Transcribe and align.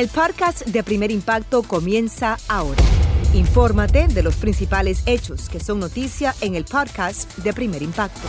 El 0.00 0.08
podcast 0.08 0.64
de 0.64 0.82
Primer 0.82 1.10
Impacto 1.10 1.62
comienza 1.62 2.38
ahora. 2.48 2.82
Infórmate 3.34 4.08
de 4.08 4.22
los 4.22 4.34
principales 4.36 5.02
hechos 5.04 5.50
que 5.50 5.60
son 5.60 5.78
noticia 5.78 6.34
en 6.40 6.54
el 6.54 6.64
podcast 6.64 7.36
de 7.36 7.52
Primer 7.52 7.82
Impacto. 7.82 8.26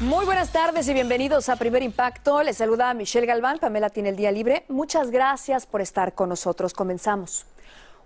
Muy 0.00 0.24
buenas 0.24 0.52
tardes 0.52 0.88
y 0.88 0.94
bienvenidos 0.94 1.50
a 1.50 1.56
Primer 1.56 1.82
Impacto. 1.82 2.42
Les 2.42 2.56
saluda 2.56 2.94
Michelle 2.94 3.26
Galván. 3.26 3.58
Pamela 3.58 3.90
tiene 3.90 4.08
el 4.08 4.16
día 4.16 4.32
libre. 4.32 4.64
Muchas 4.70 5.10
gracias 5.10 5.66
por 5.66 5.82
estar 5.82 6.14
con 6.14 6.30
nosotros. 6.30 6.72
Comenzamos. 6.72 7.44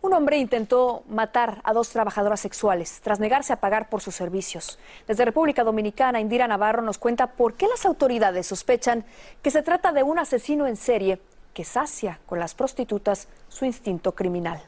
Un 0.00 0.14
hombre 0.14 0.38
intentó 0.38 1.03
matar 1.09 1.60
a 1.64 1.72
dos 1.72 1.88
trabajadoras 1.88 2.41
sexuales 2.41 3.00
tras 3.03 3.19
negarse 3.19 3.53
a 3.53 3.60
pagar 3.60 3.88
por 3.88 4.00
sus 4.00 4.14
servicios. 4.14 4.78
Desde 5.09 5.25
República 5.25 5.64
Dominicana, 5.64 6.20
Indira 6.20 6.47
Navarro 6.47 6.82
nos 6.82 6.98
cuenta 6.98 7.32
por 7.32 7.54
qué 7.54 7.66
las 7.66 7.84
autoridades 7.84 8.47
sospechan 8.47 9.04
que 9.42 9.50
se 9.50 9.62
trata 9.62 9.92
de 9.92 10.04
un 10.04 10.19
asesino 10.19 10.66
en 10.66 10.76
serie 10.76 11.20
que 11.53 11.64
sacia 11.64 12.20
con 12.26 12.38
las 12.38 12.54
prostitutas 12.54 13.26
su 13.48 13.64
instinto 13.64 14.12
criminal. 14.12 14.62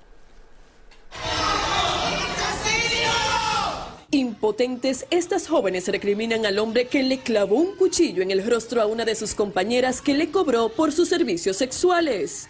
Impotentes, 4.12 5.06
estas 5.10 5.46
jóvenes 5.46 5.86
recriminan 5.86 6.44
al 6.44 6.58
hombre 6.58 6.88
que 6.88 7.04
le 7.04 7.20
clavó 7.20 7.54
un 7.54 7.76
cuchillo 7.76 8.22
en 8.22 8.32
el 8.32 8.44
rostro 8.44 8.82
a 8.82 8.86
una 8.86 9.04
de 9.04 9.14
sus 9.14 9.36
compañeras 9.36 10.02
que 10.02 10.14
le 10.14 10.32
cobró 10.32 10.70
por 10.70 10.90
sus 10.90 11.08
servicios 11.08 11.56
sexuales. 11.56 12.48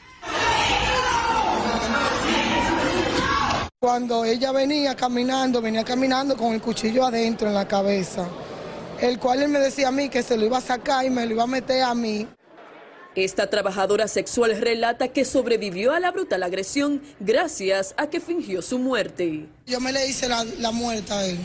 Cuando 3.82 4.26
ella 4.26 4.52
venía 4.52 4.94
caminando, 4.94 5.62
venía 5.62 5.82
caminando 5.84 6.36
con 6.36 6.52
el 6.52 6.60
cuchillo 6.60 7.02
adentro 7.02 7.48
en 7.48 7.54
la 7.54 7.66
cabeza, 7.66 8.28
el 9.00 9.18
cual 9.18 9.42
él 9.42 9.48
me 9.48 9.58
decía 9.58 9.88
a 9.88 9.90
mí 9.90 10.10
que 10.10 10.22
se 10.22 10.36
lo 10.36 10.44
iba 10.44 10.58
a 10.58 10.60
sacar 10.60 11.06
y 11.06 11.08
me 11.08 11.24
lo 11.24 11.32
iba 11.32 11.44
a 11.44 11.46
meter 11.46 11.84
a 11.84 11.94
mí. 11.94 12.28
Esta 13.14 13.48
trabajadora 13.48 14.06
sexual 14.06 14.54
relata 14.60 15.08
que 15.08 15.24
sobrevivió 15.24 15.92
a 15.94 16.00
la 16.00 16.10
brutal 16.10 16.42
agresión 16.42 17.00
gracias 17.20 17.94
a 17.96 18.08
que 18.08 18.20
fingió 18.20 18.60
su 18.60 18.78
muerte. 18.78 19.48
Yo 19.64 19.80
me 19.80 19.92
le 19.92 20.06
hice 20.06 20.28
la, 20.28 20.44
la 20.58 20.72
muerte 20.72 21.14
a 21.14 21.24
él. 21.24 21.38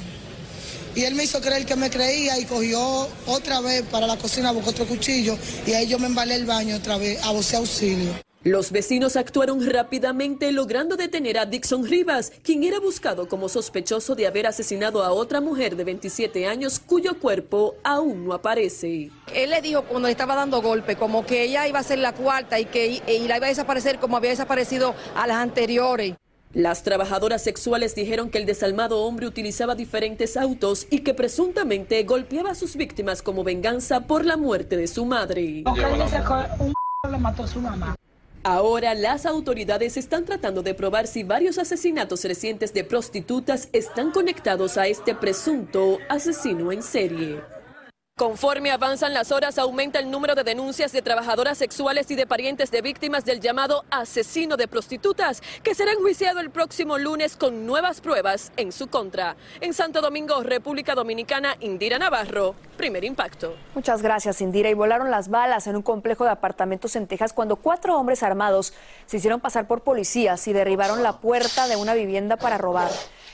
Y 0.94 1.04
él 1.04 1.16
me 1.16 1.24
hizo 1.24 1.40
creer 1.40 1.66
que 1.66 1.78
me 1.78 1.90
creía 1.90 2.38
y 2.38 2.44
cogió 2.44 3.08
otra 3.28 3.62
vez 3.62 3.84
para 3.84 4.08
la 4.08 4.18
cocina, 4.18 4.52
buscó 4.52 4.72
otro 4.72 4.86
cuchillo 4.86 5.38
y 5.66 5.72
ahí 5.72 5.88
yo 5.88 6.00
me 6.00 6.08
embalé 6.08 6.36
el 6.36 6.46
baño 6.46 6.76
otra 6.76 6.98
vez 6.98 7.18
a 7.24 7.32
voce 7.32 7.56
auxilio. 7.56 8.25
Los 8.46 8.72
vecinos 8.72 9.16
actuaron 9.16 9.68
rápidamente 9.68 10.52
logrando 10.52 10.98
detener 10.98 11.40
a 11.40 11.48
Dixon 11.48 11.84
Rivas, 11.84 12.32
quien 12.44 12.64
era 12.64 12.80
buscado 12.80 13.28
como 13.28 13.50
sospechoso 13.50 14.14
de 14.14 14.28
haber 14.28 14.46
asesinado 14.46 15.04
a 15.04 15.12
otra 15.12 15.42
mujer 15.42 15.76
de 15.76 15.84
27 15.84 16.46
años 16.46 16.80
cuyo 16.80 17.20
cuerpo 17.20 17.74
aún 17.84 18.24
no 18.24 18.36
aparece. 18.36 19.10
Él 19.34 19.50
le 19.50 19.64
dijo 19.64 19.82
cuando 19.86 20.08
le 20.08 20.12
estaba 20.12 20.36
dando 20.36 20.62
golpe, 20.62 20.96
como 20.96 21.26
que 21.26 21.42
ella 21.42 21.68
iba 21.68 21.80
a 21.80 21.84
ser 21.84 21.98
la 21.98 22.14
cuarta 22.14 22.60
y 22.60 22.66
que 22.66 23.02
y 23.08 23.28
la 23.28 23.38
iba 23.38 23.48
a 23.48 23.50
desaparecer 23.50 23.98
como 23.98 24.16
había 24.16 24.30
desaparecido 24.30 24.94
a 25.16 25.26
las 25.26 25.38
anteriores. 25.38 26.14
Las 26.54 26.84
trabajadoras 26.84 27.42
sexuales 27.42 27.96
dijeron 27.96 28.30
que 28.30 28.38
el 28.38 28.46
desalmado 28.46 29.06
hombre 29.06 29.26
utilizaba 29.26 29.74
diferentes 29.74 30.38
autos 30.38 30.86
y 30.92 31.00
que 31.00 31.16
presuntamente 31.16 32.04
golpeaba 32.04 32.52
a 32.52 32.56
sus 32.56 32.76
víctimas 32.76 33.24
como 33.24 33.44
venganza 33.44 34.02
por 34.02 34.24
la 34.24 34.38
muerte 34.38 34.78
de 34.78 34.86
su 34.86 35.04
madre. 35.04 35.64
le 37.10 37.18
mató 37.20 37.44
a 37.44 37.48
su 37.48 37.60
mamá. 37.60 37.96
Ahora 38.48 38.94
las 38.94 39.26
autoridades 39.26 39.98
están 39.98 40.24
tratando 40.24 40.62
de 40.62 40.76
probar 40.76 41.08
si 41.08 41.24
varios 41.24 41.58
asesinatos 41.58 42.24
recientes 42.26 42.76
de 42.76 42.84
prostitutas 42.84 43.70
están 43.74 44.12
conectados 44.12 44.78
a 44.78 44.86
este 44.86 45.16
presunto 45.16 45.98
asesino 46.10 46.72
en 46.72 46.84
serie. 46.84 47.55
Conforme 48.18 48.72
avanzan 48.72 49.14
las 49.14 49.34
horas, 49.34 49.58
aumenta 49.58 50.00
el 50.00 50.10
número 50.10 50.36
de 50.36 50.46
denuncias 50.46 50.94
de 50.94 51.02
trabajadoras 51.02 51.58
sexuales 51.58 52.10
y 52.12 52.16
de 52.16 52.26
parientes 52.26 52.72
de 52.72 52.82
víctimas 52.82 53.26
del 53.26 53.42
llamado 53.42 53.84
asesino 53.92 54.56
de 54.56 54.70
prostitutas, 54.70 55.44
que 55.64 55.76
será 55.76 55.92
enjuiciado 55.92 56.40
el 56.40 56.50
próximo 56.50 56.98
lunes 56.98 57.36
con 57.36 57.66
nuevas 57.66 58.00
pruebas 58.00 58.54
en 58.56 58.72
su 58.72 58.88
contra. 58.88 59.36
En 59.60 59.74
Santo 59.74 60.00
Domingo, 60.00 60.42
República 60.44 60.96
Dominicana, 60.96 61.58
Indira 61.60 62.00
Navarro, 62.00 62.56
primer 62.78 63.04
impacto. 63.04 63.58
Muchas 63.74 64.02
gracias, 64.02 64.40
Indira. 64.40 64.70
Y 64.70 64.76
volaron 64.76 65.12
las 65.12 65.28
balas 65.28 65.68
en 65.68 65.76
un 65.76 65.82
complejo 65.82 66.24
de 66.24 66.30
apartamentos 66.30 66.96
en 66.96 67.08
Texas 67.08 67.34
cuando 67.34 67.58
cuatro 67.58 68.00
hombres 68.00 68.24
armados 68.24 68.72
se 69.08 69.18
hicieron 69.18 69.42
pasar 69.42 69.68
por 69.68 69.82
policías 69.82 70.48
y 70.48 70.54
derribaron 70.54 71.04
la 71.04 71.20
puerta 71.20 71.68
de 71.68 71.76
una 71.76 71.94
vivienda 71.94 72.38
para 72.38 72.58
robar. 72.58 72.92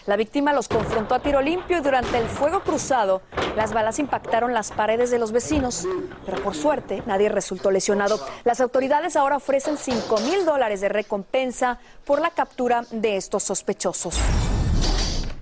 La 0.07 0.15
víctima 0.15 0.51
los 0.51 0.67
confrontó 0.67 1.13
a 1.13 1.19
tiro 1.19 1.41
limpio 1.41 1.77
y 1.77 1.81
durante 1.81 2.17
el 2.17 2.27
fuego 2.27 2.61
cruzado, 2.61 3.21
las 3.55 3.71
balas 3.71 3.99
impactaron 3.99 4.51
las 4.51 4.71
paredes 4.71 5.11
de 5.11 5.19
los 5.19 5.31
vecinos. 5.31 5.87
Pero 6.25 6.41
por 6.41 6.55
suerte, 6.55 7.03
nadie 7.05 7.29
resultó 7.29 7.69
lesionado. 7.69 8.19
Las 8.43 8.61
autoridades 8.61 9.15
ahora 9.15 9.37
ofrecen 9.37 9.77
5 9.77 10.21
mil 10.21 10.43
dólares 10.43 10.81
de 10.81 10.89
recompensa 10.89 11.77
por 12.03 12.19
la 12.19 12.31
captura 12.31 12.83
de 12.89 13.15
estos 13.15 13.43
sospechosos. 13.43 14.17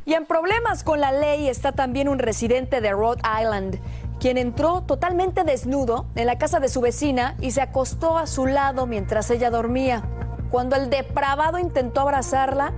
Y 0.06 0.14
en 0.14 0.26
problemas 0.26 0.84
con 0.84 1.00
la 1.00 1.14
ley 1.14 1.48
está 1.48 1.72
también 1.72 2.10
un 2.10 2.20
residente 2.20 2.82
de 2.82 2.92
Rhode 2.92 3.22
Island, 3.40 3.80
quien 4.20 4.38
entró 4.38 4.82
totalmente 4.82 5.46
desnudo 5.46 6.08
en 6.16 6.26
la 6.26 6.38
casa 6.38 6.60
de 6.60 6.68
su 6.68 6.82
vecina 6.82 7.38
y 7.40 7.52
se 7.52 7.62
acostó 7.62 8.18
a 8.18 8.28
su 8.28 8.46
lado 8.46 8.88
mientras 8.88 9.30
ella 9.30 9.52
dormía. 9.52 10.04
Cuando 10.52 10.76
el 10.76 10.90
depravado 10.90 11.60
intentó 11.60 12.02
abrazarla, 12.02 12.74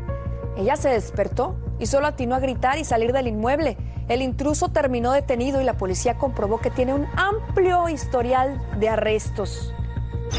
ella 0.57 0.75
se 0.75 0.89
despertó 0.89 1.55
y 1.81 1.87
solo 1.87 2.07
atinó 2.07 2.35
a 2.35 2.39
gritar 2.39 2.77
y 2.77 2.85
salir 2.85 3.11
del 3.11 3.27
inmueble. 3.27 3.75
El 4.07 4.21
intruso 4.21 4.69
terminó 4.69 5.11
detenido 5.11 5.59
y 5.59 5.65
la 5.65 5.73
policía 5.73 6.17
comprobó 6.17 6.59
que 6.59 6.69
tiene 6.69 6.93
un 6.93 7.07
amplio 7.17 7.89
historial 7.89 8.61
de 8.79 8.87
arrestos. 8.87 9.73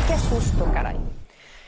Qué 0.06 0.16
susto, 0.16 0.64
caray. 0.72 0.96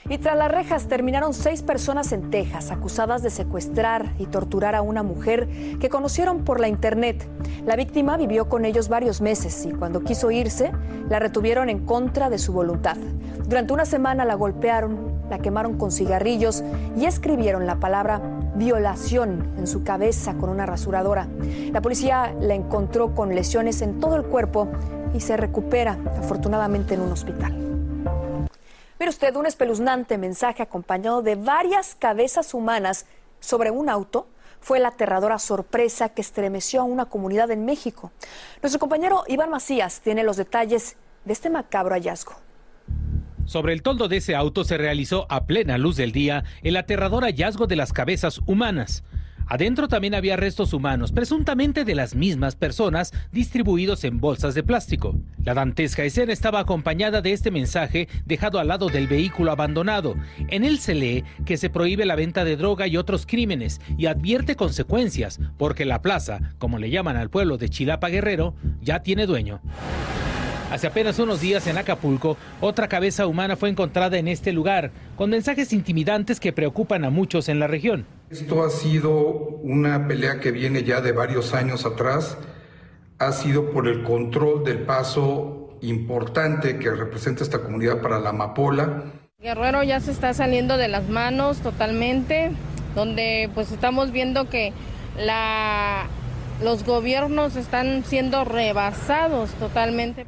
Y 0.08 0.18
tras 0.18 0.36
las 0.36 0.50
rejas 0.50 0.86
terminaron 0.86 1.32
seis 1.32 1.62
personas 1.62 2.12
en 2.12 2.30
Texas 2.30 2.70
acusadas 2.70 3.22
de 3.22 3.30
secuestrar 3.30 4.12
y 4.18 4.26
torturar 4.26 4.74
a 4.74 4.82
una 4.82 5.02
mujer 5.02 5.48
que 5.80 5.88
conocieron 5.88 6.44
por 6.44 6.60
la 6.60 6.68
internet. 6.68 7.26
La 7.64 7.74
víctima 7.74 8.18
vivió 8.18 8.50
con 8.50 8.66
ellos 8.66 8.88
varios 8.88 9.22
meses 9.22 9.64
y 9.64 9.72
cuando 9.72 10.04
quiso 10.04 10.30
irse 10.30 10.72
la 11.08 11.18
retuvieron 11.18 11.70
en 11.70 11.86
contra 11.86 12.28
de 12.28 12.38
su 12.38 12.52
voluntad. 12.52 12.98
Durante 13.46 13.72
una 13.72 13.86
semana 13.86 14.26
la 14.26 14.34
golpearon, 14.34 15.22
la 15.30 15.38
quemaron 15.38 15.78
con 15.78 15.90
cigarrillos 15.90 16.62
y 16.98 17.06
escribieron 17.06 17.66
la 17.66 17.76
palabra 17.76 18.20
violación 18.54 19.54
en 19.58 19.66
su 19.66 19.84
cabeza 19.84 20.34
con 20.34 20.48
una 20.48 20.66
rasuradora. 20.66 21.28
La 21.72 21.80
policía 21.80 22.34
la 22.40 22.54
encontró 22.54 23.14
con 23.14 23.34
lesiones 23.34 23.82
en 23.82 24.00
todo 24.00 24.16
el 24.16 24.24
cuerpo 24.24 24.68
y 25.14 25.20
se 25.20 25.36
recupera 25.36 25.98
afortunadamente 26.18 26.94
en 26.94 27.00
un 27.00 27.12
hospital. 27.12 27.52
Mire 28.98 29.10
usted 29.10 29.34
un 29.36 29.46
espeluznante 29.46 30.18
mensaje 30.18 30.62
acompañado 30.62 31.22
de 31.22 31.34
varias 31.34 31.94
cabezas 31.94 32.54
humanas 32.54 33.06
sobre 33.40 33.70
un 33.70 33.88
auto 33.88 34.26
fue 34.60 34.80
la 34.80 34.88
aterradora 34.88 35.38
sorpresa 35.38 36.08
que 36.08 36.22
estremeció 36.22 36.80
a 36.80 36.84
una 36.84 37.04
comunidad 37.04 37.50
en 37.50 37.66
México. 37.66 38.12
Nuestro 38.62 38.80
compañero 38.80 39.24
Iván 39.28 39.50
Macías 39.50 40.00
tiene 40.00 40.22
los 40.24 40.38
detalles 40.38 40.96
de 41.26 41.32
este 41.34 41.50
macabro 41.50 41.94
hallazgo. 41.94 42.32
Sobre 43.46 43.72
el 43.72 43.82
toldo 43.82 44.08
de 44.08 44.18
ese 44.18 44.34
auto 44.34 44.64
se 44.64 44.78
realizó 44.78 45.26
a 45.28 45.46
plena 45.46 45.78
luz 45.78 45.96
del 45.96 46.12
día 46.12 46.44
el 46.62 46.76
aterrador 46.76 47.24
hallazgo 47.24 47.66
de 47.66 47.76
las 47.76 47.92
cabezas 47.92 48.40
humanas. 48.46 49.04
Adentro 49.46 49.88
también 49.88 50.14
había 50.14 50.36
restos 50.36 50.72
humanos, 50.72 51.12
presuntamente 51.12 51.84
de 51.84 51.94
las 51.94 52.14
mismas 52.14 52.56
personas, 52.56 53.12
distribuidos 53.30 54.04
en 54.04 54.18
bolsas 54.18 54.54
de 54.54 54.62
plástico. 54.62 55.14
La 55.42 55.52
dantesca 55.52 56.02
escena 56.02 56.32
estaba 56.32 56.60
acompañada 56.60 57.20
de 57.20 57.32
este 57.32 57.50
mensaje 57.50 58.08
dejado 58.24 58.58
al 58.58 58.68
lado 58.68 58.88
del 58.88 59.06
vehículo 59.06 59.52
abandonado. 59.52 60.16
En 60.48 60.64
él 60.64 60.78
se 60.78 60.94
lee 60.94 61.24
que 61.44 61.58
se 61.58 61.68
prohíbe 61.68 62.06
la 62.06 62.16
venta 62.16 62.44
de 62.44 62.56
droga 62.56 62.86
y 62.86 62.96
otros 62.96 63.26
crímenes 63.26 63.82
y 63.98 64.06
advierte 64.06 64.56
consecuencias, 64.56 65.38
porque 65.58 65.84
la 65.84 66.00
plaza, 66.00 66.54
como 66.58 66.78
le 66.78 66.88
llaman 66.88 67.16
al 67.16 67.28
pueblo 67.28 67.58
de 67.58 67.68
Chilapa 67.68 68.08
Guerrero, 68.08 68.54
ya 68.80 69.02
tiene 69.02 69.26
dueño. 69.26 69.60
Hace 70.74 70.88
apenas 70.88 71.20
unos 71.20 71.40
días 71.40 71.68
en 71.68 71.78
Acapulco, 71.78 72.36
otra 72.60 72.88
cabeza 72.88 73.28
humana 73.28 73.54
fue 73.54 73.68
encontrada 73.68 74.18
en 74.18 74.26
este 74.26 74.52
lugar, 74.52 74.90
con 75.14 75.30
mensajes 75.30 75.72
intimidantes 75.72 76.40
que 76.40 76.52
preocupan 76.52 77.04
a 77.04 77.10
muchos 77.10 77.48
en 77.48 77.60
la 77.60 77.68
región. 77.68 78.06
Esto 78.28 78.64
ha 78.64 78.70
sido 78.70 79.12
una 79.12 80.08
pelea 80.08 80.40
que 80.40 80.50
viene 80.50 80.82
ya 80.82 81.00
de 81.00 81.12
varios 81.12 81.54
años 81.54 81.86
atrás, 81.86 82.38
ha 83.20 83.30
sido 83.30 83.70
por 83.70 83.86
el 83.86 84.02
control 84.02 84.64
del 84.64 84.78
paso 84.78 85.78
importante 85.80 86.76
que 86.80 86.90
representa 86.90 87.44
esta 87.44 87.62
comunidad 87.62 88.02
para 88.02 88.18
la 88.18 88.30
amapola. 88.30 89.04
Guerrero 89.38 89.84
ya 89.84 90.00
se 90.00 90.10
está 90.10 90.34
saliendo 90.34 90.76
de 90.76 90.88
las 90.88 91.08
manos 91.08 91.58
totalmente, 91.58 92.50
donde 92.96 93.48
pues 93.54 93.70
estamos 93.70 94.10
viendo 94.10 94.50
que 94.50 94.72
la, 95.16 96.08
los 96.64 96.84
gobiernos 96.84 97.54
están 97.54 98.02
siendo 98.04 98.44
rebasados 98.44 99.50
totalmente. 99.60 100.26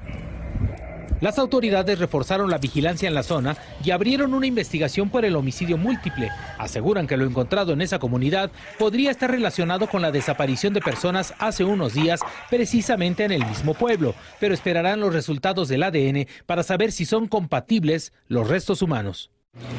Las 1.21 1.39
autoridades 1.39 1.99
reforzaron 1.99 2.51
la 2.51 2.59
vigilancia 2.59 3.09
en 3.09 3.15
la 3.15 3.23
zona 3.23 3.57
y 3.83 3.91
abrieron 3.91 4.35
una 4.35 4.47
investigación 4.47 5.09
por 5.09 5.25
el 5.25 5.35
homicidio 5.35 5.79
múltiple. 5.79 6.31
Aseguran 6.59 7.07
que 7.07 7.17
lo 7.17 7.25
encontrado 7.25 7.73
en 7.73 7.81
esa 7.81 7.99
comunidad 7.99 8.51
podría 8.79 9.11
estar 9.11 9.31
relacionado 9.31 9.87
con 9.87 10.03
la 10.03 10.13
desaparición 10.13 10.75
de 10.75 10.83
personas 10.83 11.33
hace 11.39 11.65
unos 11.65 11.95
días 11.95 12.21
precisamente 12.51 13.25
en 13.25 13.33
el 13.33 13.47
mismo 13.47 13.73
pueblo, 13.73 14.15
pero 14.41 14.53
esperarán 14.53 15.01
los 15.01 15.15
resultados 15.15 15.69
del 15.69 15.85
ADN 15.85 16.27
para 16.45 16.63
saber 16.63 16.93
si 16.93 17.07
son 17.07 17.29
compatibles 17.29 18.13
los 18.29 18.49
restos 18.49 18.83
humanos. 18.83 19.31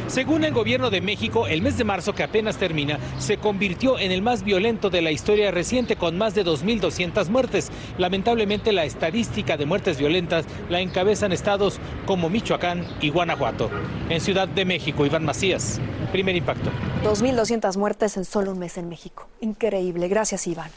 Según 0.07 0.43
el 0.43 0.53
gobierno 0.53 0.89
de 0.89 1.01
México, 1.01 1.47
el 1.47 1.61
mes 1.61 1.77
de 1.77 1.83
marzo 1.83 2.13
que 2.13 2.23
apenas 2.23 2.57
termina 2.57 2.97
se 3.19 3.37
convirtió 3.37 3.99
en 3.99 4.11
el 4.11 4.21
más 4.21 4.43
violento 4.43 4.89
de 4.89 5.01
la 5.01 5.11
historia 5.11 5.51
reciente 5.51 5.95
con 5.95 6.17
más 6.17 6.33
de 6.33 6.45
2.200 6.45 7.29
muertes. 7.29 7.71
Lamentablemente 7.97 8.71
la 8.71 8.85
estadística 8.85 9.57
de 9.57 9.65
muertes 9.65 9.97
violentas 9.97 10.45
la 10.69 10.79
encabezan 10.79 11.31
estados 11.31 11.79
como 12.05 12.29
Michoacán 12.29 12.85
y 13.01 13.09
Guanajuato. 13.09 13.69
En 14.09 14.21
Ciudad 14.21 14.47
de 14.47 14.65
México, 14.65 15.05
Iván 15.05 15.25
Macías, 15.25 15.79
primer 16.11 16.35
impacto. 16.35 16.69
2.200 17.03 17.77
muertes 17.77 18.17
en 18.17 18.25
solo 18.25 18.51
un 18.51 18.59
mes 18.59 18.77
en 18.77 18.89
México. 18.89 19.27
Increíble. 19.41 20.07
Gracias, 20.07 20.47
Iván 20.47 20.71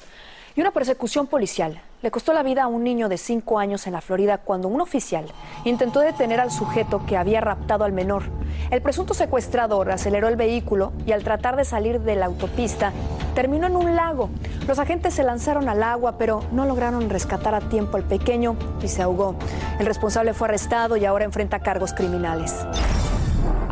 y 0.56 0.60
una 0.60 0.72
persecución 0.72 1.26
policial 1.26 1.80
le 2.02 2.10
costó 2.10 2.32
la 2.32 2.42
vida 2.42 2.64
a 2.64 2.66
un 2.66 2.82
niño 2.82 3.08
de 3.08 3.18
5 3.18 3.58
años 3.58 3.86
en 3.86 3.92
la 3.92 4.00
Florida 4.00 4.38
cuando 4.38 4.68
un 4.68 4.80
oficial 4.80 5.26
intentó 5.64 6.00
detener 6.00 6.40
al 6.40 6.50
sujeto 6.50 7.04
que 7.06 7.16
había 7.16 7.40
raptado 7.40 7.84
al 7.84 7.92
menor. 7.92 8.22
El 8.70 8.80
presunto 8.80 9.14
secuestrador 9.14 9.90
aceleró 9.90 10.28
el 10.28 10.36
vehículo 10.36 10.92
y 11.06 11.12
al 11.12 11.24
tratar 11.24 11.56
de 11.56 11.64
salir 11.64 12.00
de 12.00 12.16
la 12.16 12.26
autopista 12.26 12.92
terminó 13.34 13.66
en 13.66 13.76
un 13.76 13.96
lago. 13.96 14.30
Los 14.66 14.78
agentes 14.78 15.14
se 15.14 15.24
lanzaron 15.24 15.68
al 15.68 15.82
agua 15.82 16.16
pero 16.16 16.42
no 16.52 16.64
lograron 16.64 17.10
rescatar 17.10 17.54
a 17.54 17.60
tiempo 17.60 17.96
al 17.96 18.04
pequeño 18.04 18.56
y 18.82 18.88
se 18.88 19.02
ahogó. 19.02 19.34
El 19.78 19.86
responsable 19.86 20.34
fue 20.34 20.48
arrestado 20.48 20.96
y 20.96 21.04
ahora 21.04 21.24
enfrenta 21.24 21.60
cargos 21.60 21.92
criminales. 21.92 22.54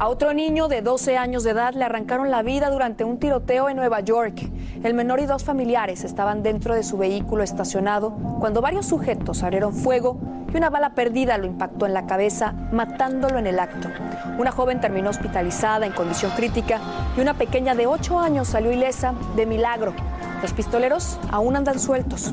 A 0.01 0.07
otro 0.07 0.33
niño 0.33 0.69
de 0.69 0.81
12 0.81 1.17
años 1.17 1.43
de 1.43 1.51
edad 1.51 1.75
le 1.75 1.85
arrancaron 1.85 2.31
la 2.31 2.43
vida 2.43 2.71
durante 2.71 3.03
un 3.03 3.19
tiroteo 3.19 3.69
en 3.69 3.77
Nueva 3.77 3.99
York. 3.99 4.49
El 4.85 4.95
menor 4.95 5.19
y 5.19 5.27
dos 5.27 5.43
familiares 5.43 6.05
estaban 6.05 6.45
dentro 6.45 6.77
de 6.77 6.85
su 6.85 6.97
vehículo 6.97 7.43
estacionado 7.43 8.13
cuando 8.39 8.61
varios 8.61 8.87
sujetos 8.87 9.43
abrieron 9.43 9.75
fuego 9.75 10.17
y 10.55 10.57
una 10.57 10.71
bala 10.71 10.95
perdida 10.95 11.37
lo 11.37 11.47
impactó 11.47 11.85
en 11.85 11.95
la 11.95 12.07
cabeza, 12.07 12.53
matándolo 12.71 13.41
en 13.41 13.49
el 13.49 13.59
acto. 13.59 13.89
Una 14.39 14.53
joven 14.53 14.81
terminó 14.81 15.11
hospitalizada 15.11 15.85
en 15.85 15.93
condición 15.93 16.31
crítica 16.37 16.81
y 17.17 17.21
una 17.21 17.35
pequeña 17.35 17.75
de 17.75 17.89
8 17.89 18.21
años 18.21 18.47
salió 18.47 18.71
ilesa 18.71 19.15
de 19.35 19.47
milagro. 19.47 19.95
Los 20.43 20.53
pistoleros 20.53 21.19
aún 21.33 21.57
andan 21.57 21.81
sueltos. 21.81 22.33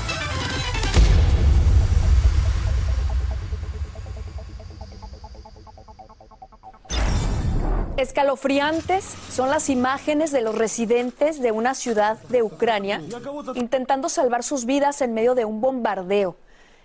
Escalofriantes 8.21 9.15
son 9.31 9.49
las 9.49 9.67
imágenes 9.67 10.29
de 10.29 10.41
los 10.41 10.53
residentes 10.53 11.41
de 11.41 11.51
una 11.51 11.73
ciudad 11.73 12.19
de 12.29 12.43
Ucrania 12.43 13.01
intentando 13.55 14.09
salvar 14.09 14.43
sus 14.43 14.65
vidas 14.65 15.01
en 15.01 15.15
medio 15.15 15.33
de 15.33 15.43
un 15.43 15.59
bombardeo. 15.59 16.35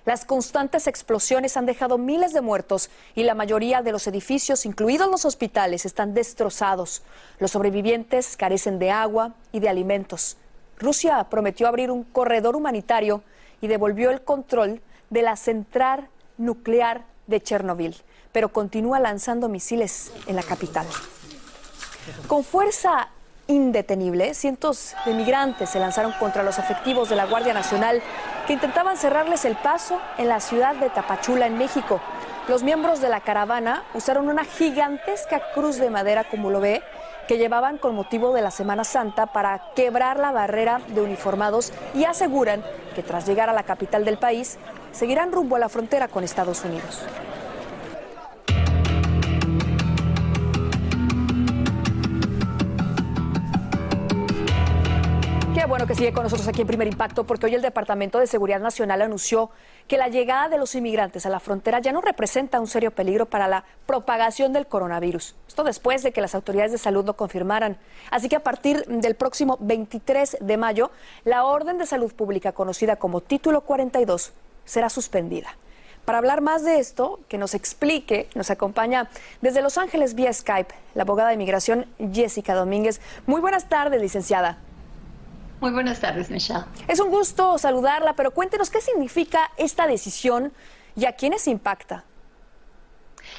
Las 0.06 0.24
constantes 0.24 0.86
explosiones 0.86 1.58
han 1.58 1.66
dejado 1.66 1.98
miles 1.98 2.32
de 2.32 2.40
muertos 2.40 2.88
y 3.14 3.24
la 3.24 3.34
mayoría 3.34 3.82
de 3.82 3.92
los 3.92 4.06
edificios, 4.06 4.64
incluidos 4.64 5.10
los 5.10 5.26
hospitales, 5.26 5.84
están 5.84 6.14
destrozados. 6.14 7.02
Los 7.38 7.50
sobrevivientes 7.50 8.38
carecen 8.38 8.78
de 8.78 8.90
agua 8.90 9.34
y 9.52 9.60
de 9.60 9.68
alimentos. 9.68 10.38
Rusia 10.78 11.22
prometió 11.28 11.68
abrir 11.68 11.90
un 11.90 12.04
corredor 12.04 12.56
humanitario 12.56 13.22
y 13.60 13.66
devolvió 13.66 14.10
el 14.10 14.22
control 14.22 14.80
de 15.10 15.20
la 15.20 15.36
central 15.36 16.08
nuclear 16.38 17.04
de 17.26 17.42
Chernobyl, 17.42 17.94
pero 18.32 18.54
continúa 18.54 19.00
lanzando 19.00 19.50
misiles 19.50 20.12
en 20.26 20.36
la 20.36 20.42
capital. 20.42 20.86
Con 22.26 22.44
fuerza 22.44 23.08
indetenible, 23.48 24.34
cientos 24.34 24.94
de 25.04 25.14
migrantes 25.14 25.70
se 25.70 25.78
lanzaron 25.78 26.12
contra 26.12 26.42
los 26.42 26.58
efectivos 26.58 27.08
de 27.08 27.16
la 27.16 27.26
Guardia 27.26 27.54
Nacional 27.54 28.02
que 28.46 28.52
intentaban 28.52 28.96
cerrarles 28.96 29.44
el 29.44 29.56
paso 29.56 30.00
en 30.18 30.28
la 30.28 30.40
ciudad 30.40 30.74
de 30.74 30.90
Tapachula, 30.90 31.46
en 31.46 31.58
México. 31.58 32.00
Los 32.48 32.62
miembros 32.62 33.00
de 33.00 33.08
la 33.08 33.20
caravana 33.20 33.84
usaron 33.94 34.28
una 34.28 34.44
gigantesca 34.44 35.40
cruz 35.54 35.76
de 35.76 35.90
madera, 35.90 36.24
como 36.24 36.50
lo 36.50 36.60
ve, 36.60 36.82
que 37.26 37.38
llevaban 37.38 37.78
con 37.78 37.94
motivo 37.94 38.32
de 38.32 38.42
la 38.42 38.52
Semana 38.52 38.84
Santa 38.84 39.26
para 39.26 39.72
quebrar 39.74 40.18
la 40.18 40.30
barrera 40.30 40.80
de 40.88 41.00
uniformados 41.00 41.72
y 41.94 42.04
aseguran 42.04 42.62
que 42.94 43.02
tras 43.02 43.26
llegar 43.26 43.50
a 43.50 43.52
la 43.52 43.64
capital 43.64 44.04
del 44.04 44.18
país 44.18 44.58
seguirán 44.92 45.32
rumbo 45.32 45.56
a 45.56 45.58
la 45.58 45.68
frontera 45.68 46.08
con 46.08 46.22
Estados 46.22 46.64
Unidos. 46.64 47.00
Bueno 55.76 55.88
que 55.88 55.94
sigue 55.94 56.14
con 56.14 56.22
nosotros 56.22 56.48
aquí 56.48 56.62
en 56.62 56.66
Primer 56.66 56.88
Impacto, 56.88 57.24
porque 57.24 57.44
hoy 57.44 57.54
el 57.54 57.60
Departamento 57.60 58.18
de 58.18 58.26
Seguridad 58.26 58.60
Nacional 58.60 59.02
anunció 59.02 59.50
que 59.88 59.98
la 59.98 60.08
llegada 60.08 60.48
de 60.48 60.56
los 60.56 60.74
inmigrantes 60.74 61.26
a 61.26 61.28
la 61.28 61.38
frontera 61.38 61.80
ya 61.80 61.92
no 61.92 62.00
representa 62.00 62.60
un 62.60 62.66
serio 62.66 62.92
peligro 62.92 63.26
para 63.26 63.46
la 63.46 63.62
propagación 63.84 64.54
del 64.54 64.66
coronavirus. 64.66 65.36
Esto 65.46 65.64
después 65.64 66.02
de 66.02 66.12
que 66.12 66.22
las 66.22 66.34
autoridades 66.34 66.72
de 66.72 66.78
salud 66.78 67.04
lo 67.04 67.14
confirmaran. 67.14 67.76
Así 68.10 68.30
que 68.30 68.36
a 68.36 68.42
partir 68.42 68.86
del 68.86 69.16
próximo 69.16 69.58
23 69.60 70.38
de 70.40 70.56
mayo, 70.56 70.90
la 71.24 71.44
orden 71.44 71.76
de 71.76 71.84
salud 71.84 72.10
pública 72.14 72.52
conocida 72.52 72.96
como 72.96 73.20
Título 73.20 73.60
42 73.60 74.32
será 74.64 74.88
suspendida. 74.88 75.58
Para 76.06 76.16
hablar 76.16 76.40
más 76.40 76.64
de 76.64 76.78
esto, 76.78 77.20
que 77.28 77.36
nos 77.36 77.52
explique, 77.52 78.30
nos 78.34 78.50
acompaña 78.50 79.10
desde 79.42 79.60
Los 79.60 79.76
Ángeles 79.76 80.14
vía 80.14 80.32
Skype 80.32 80.74
la 80.94 81.02
abogada 81.02 81.28
de 81.28 81.34
inmigración 81.34 81.84
Jessica 82.14 82.54
Domínguez. 82.54 83.02
Muy 83.26 83.42
buenas 83.42 83.68
tardes, 83.68 84.00
licenciada. 84.00 84.56
Muy 85.60 85.70
buenas 85.70 86.00
tardes, 86.00 86.30
Michelle. 86.30 86.64
Es 86.86 87.00
un 87.00 87.10
gusto 87.10 87.56
saludarla, 87.58 88.14
pero 88.14 88.30
cuéntenos 88.32 88.70
qué 88.70 88.80
significa 88.80 89.50
esta 89.56 89.86
decisión 89.86 90.52
y 90.94 91.06
a 91.06 91.12
quiénes 91.12 91.48
impacta. 91.48 92.04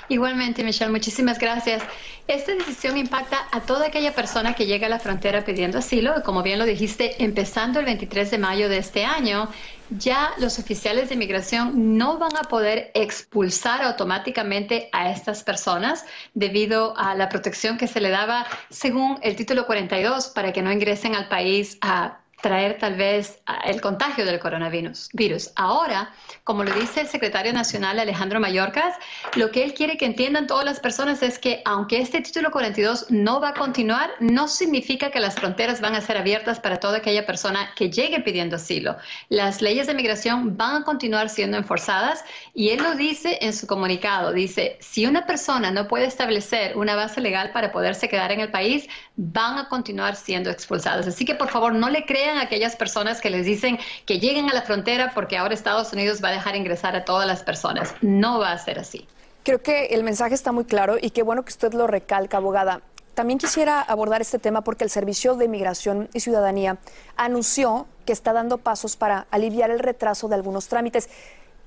Igualmente, 0.09 0.63
Michelle, 0.63 0.91
muchísimas 0.91 1.37
gracias. 1.37 1.83
Esta 2.27 2.53
decisión 2.53 2.97
impacta 2.97 3.47
a 3.51 3.61
toda 3.61 3.87
aquella 3.87 4.13
persona 4.13 4.53
que 4.53 4.65
llega 4.65 4.87
a 4.87 4.89
la 4.89 4.99
frontera 4.99 5.43
pidiendo 5.43 5.79
asilo. 5.79 6.23
Como 6.23 6.43
bien 6.43 6.59
lo 6.59 6.65
dijiste, 6.65 7.21
empezando 7.23 7.79
el 7.79 7.85
23 7.85 8.31
de 8.31 8.37
mayo 8.37 8.69
de 8.69 8.77
este 8.77 9.03
año, 9.03 9.49
ya 9.89 10.31
los 10.37 10.59
oficiales 10.59 11.09
de 11.09 11.15
inmigración 11.15 11.97
no 11.97 12.17
van 12.19 12.37
a 12.37 12.43
poder 12.43 12.91
expulsar 12.93 13.81
automáticamente 13.81 14.89
a 14.93 15.11
estas 15.11 15.43
personas 15.43 16.05
debido 16.33 16.97
a 16.97 17.13
la 17.15 17.27
protección 17.27 17.77
que 17.77 17.87
se 17.87 17.99
le 17.99 18.09
daba 18.09 18.45
según 18.69 19.19
el 19.23 19.35
título 19.35 19.65
42 19.65 20.27
para 20.27 20.53
que 20.53 20.61
no 20.61 20.71
ingresen 20.71 21.15
al 21.15 21.27
país 21.27 21.77
a 21.81 22.19
traer 22.41 22.77
tal 22.77 22.95
vez 22.95 23.39
el 23.65 23.81
contagio 23.81 24.25
del 24.25 24.39
coronavirus. 24.39 25.09
Virus. 25.13 25.51
Ahora, 25.55 26.13
como 26.43 26.63
lo 26.63 26.71
dice 26.73 27.01
el 27.01 27.07
secretario 27.07 27.51
nacional 27.51 27.99
Alejandro 27.99 28.39
Mayorkas, 28.39 28.95
lo 29.35 29.51
que 29.51 29.63
él 29.63 29.73
quiere 29.73 29.97
que 29.97 30.05
entiendan 30.05 30.45
todas 30.45 30.63
las 30.63 30.79
personas 30.79 31.23
es 31.23 31.39
que 31.39 31.61
aunque 31.65 31.99
este 31.99 32.21
título 32.21 32.51
42 32.51 33.07
no 33.09 33.41
va 33.41 33.49
a 33.49 33.53
continuar, 33.53 34.11
no 34.19 34.47
significa 34.47 35.09
que 35.09 35.19
las 35.19 35.35
fronteras 35.35 35.81
van 35.81 35.95
a 35.95 36.01
ser 36.01 36.17
abiertas 36.17 36.59
para 36.59 36.79
toda 36.79 36.97
aquella 36.97 37.25
persona 37.25 37.71
que 37.75 37.89
llegue 37.89 38.19
pidiendo 38.19 38.57
asilo. 38.57 38.97
Las 39.29 39.61
leyes 39.61 39.87
de 39.87 39.95
migración 39.95 40.55
van 40.55 40.83
a 40.83 40.85
continuar 40.85 41.29
siendo 41.29 41.57
enforzadas 41.57 42.23
y 42.53 42.69
él 42.69 42.83
lo 42.83 42.95
dice 42.95 43.39
en 43.41 43.53
su 43.53 43.65
comunicado. 43.65 44.31
Dice, 44.31 44.77
si 44.79 45.05
una 45.05 45.25
persona 45.25 45.71
no 45.71 45.87
puede 45.87 46.05
establecer 46.05 46.77
una 46.77 46.95
base 46.95 47.19
legal 47.19 47.51
para 47.51 47.71
poderse 47.71 48.09
quedar 48.09 48.31
en 48.31 48.41
el 48.41 48.51
país, 48.51 48.87
van 49.17 49.57
a 49.57 49.67
continuar 49.67 50.15
siendo 50.15 50.49
expulsadas. 50.49 51.07
Así 51.07 51.25
que 51.25 51.35
por 51.35 51.49
favor 51.49 51.73
no 51.73 51.89
le 51.89 52.05
crean 52.05 52.37
a 52.37 52.43
aquellas 52.43 52.75
personas 52.75 53.19
que 53.19 53.29
les 53.29 53.45
dicen 53.45 53.79
que 54.05 54.19
lleguen 54.19 54.49
a 54.49 54.53
la 54.53 54.61
frontera 54.61 55.11
porque 55.13 55.37
ahora 55.37 55.55
Estados 55.55 55.91
Unidos 55.91 56.23
va 56.23 56.29
a 56.29 56.33
dejar 56.33 56.55
ingresar 56.55 56.95
a 56.95 57.03
todas 57.03 57.27
las 57.27 57.43
personas. 57.43 57.95
No 58.01 58.39
va 58.39 58.51
a 58.51 58.57
ser 58.57 58.79
así. 58.79 59.07
Creo 59.43 59.61
que 59.61 59.87
el 59.87 60.03
mensaje 60.03 60.35
está 60.35 60.51
muy 60.51 60.65
claro 60.65 60.97
y 61.01 61.09
qué 61.09 61.23
bueno 61.23 61.43
que 61.43 61.49
usted 61.49 61.73
lo 61.73 61.87
recalca, 61.87 62.37
abogada. 62.37 62.81
También 63.15 63.39
quisiera 63.39 63.81
abordar 63.81 64.21
este 64.21 64.37
tema 64.37 64.61
porque 64.61 64.83
el 64.83 64.91
Servicio 64.91 65.35
de 65.35 65.47
Migración 65.47 66.07
y 66.13 66.19
Ciudadanía 66.19 66.77
anunció 67.15 67.87
que 68.05 68.13
está 68.13 68.31
dando 68.31 68.59
pasos 68.59 68.95
para 68.95 69.25
aliviar 69.31 69.71
el 69.71 69.79
retraso 69.79 70.27
de 70.27 70.35
algunos 70.35 70.67
trámites. 70.67 71.09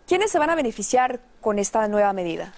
¿Quiénes 0.06 0.30
se 0.30 0.38
van 0.38 0.50
a 0.50 0.54
beneficiar 0.54 1.18
con 1.40 1.58
esta 1.58 1.88
nueva 1.88 2.12
medida? 2.12 2.52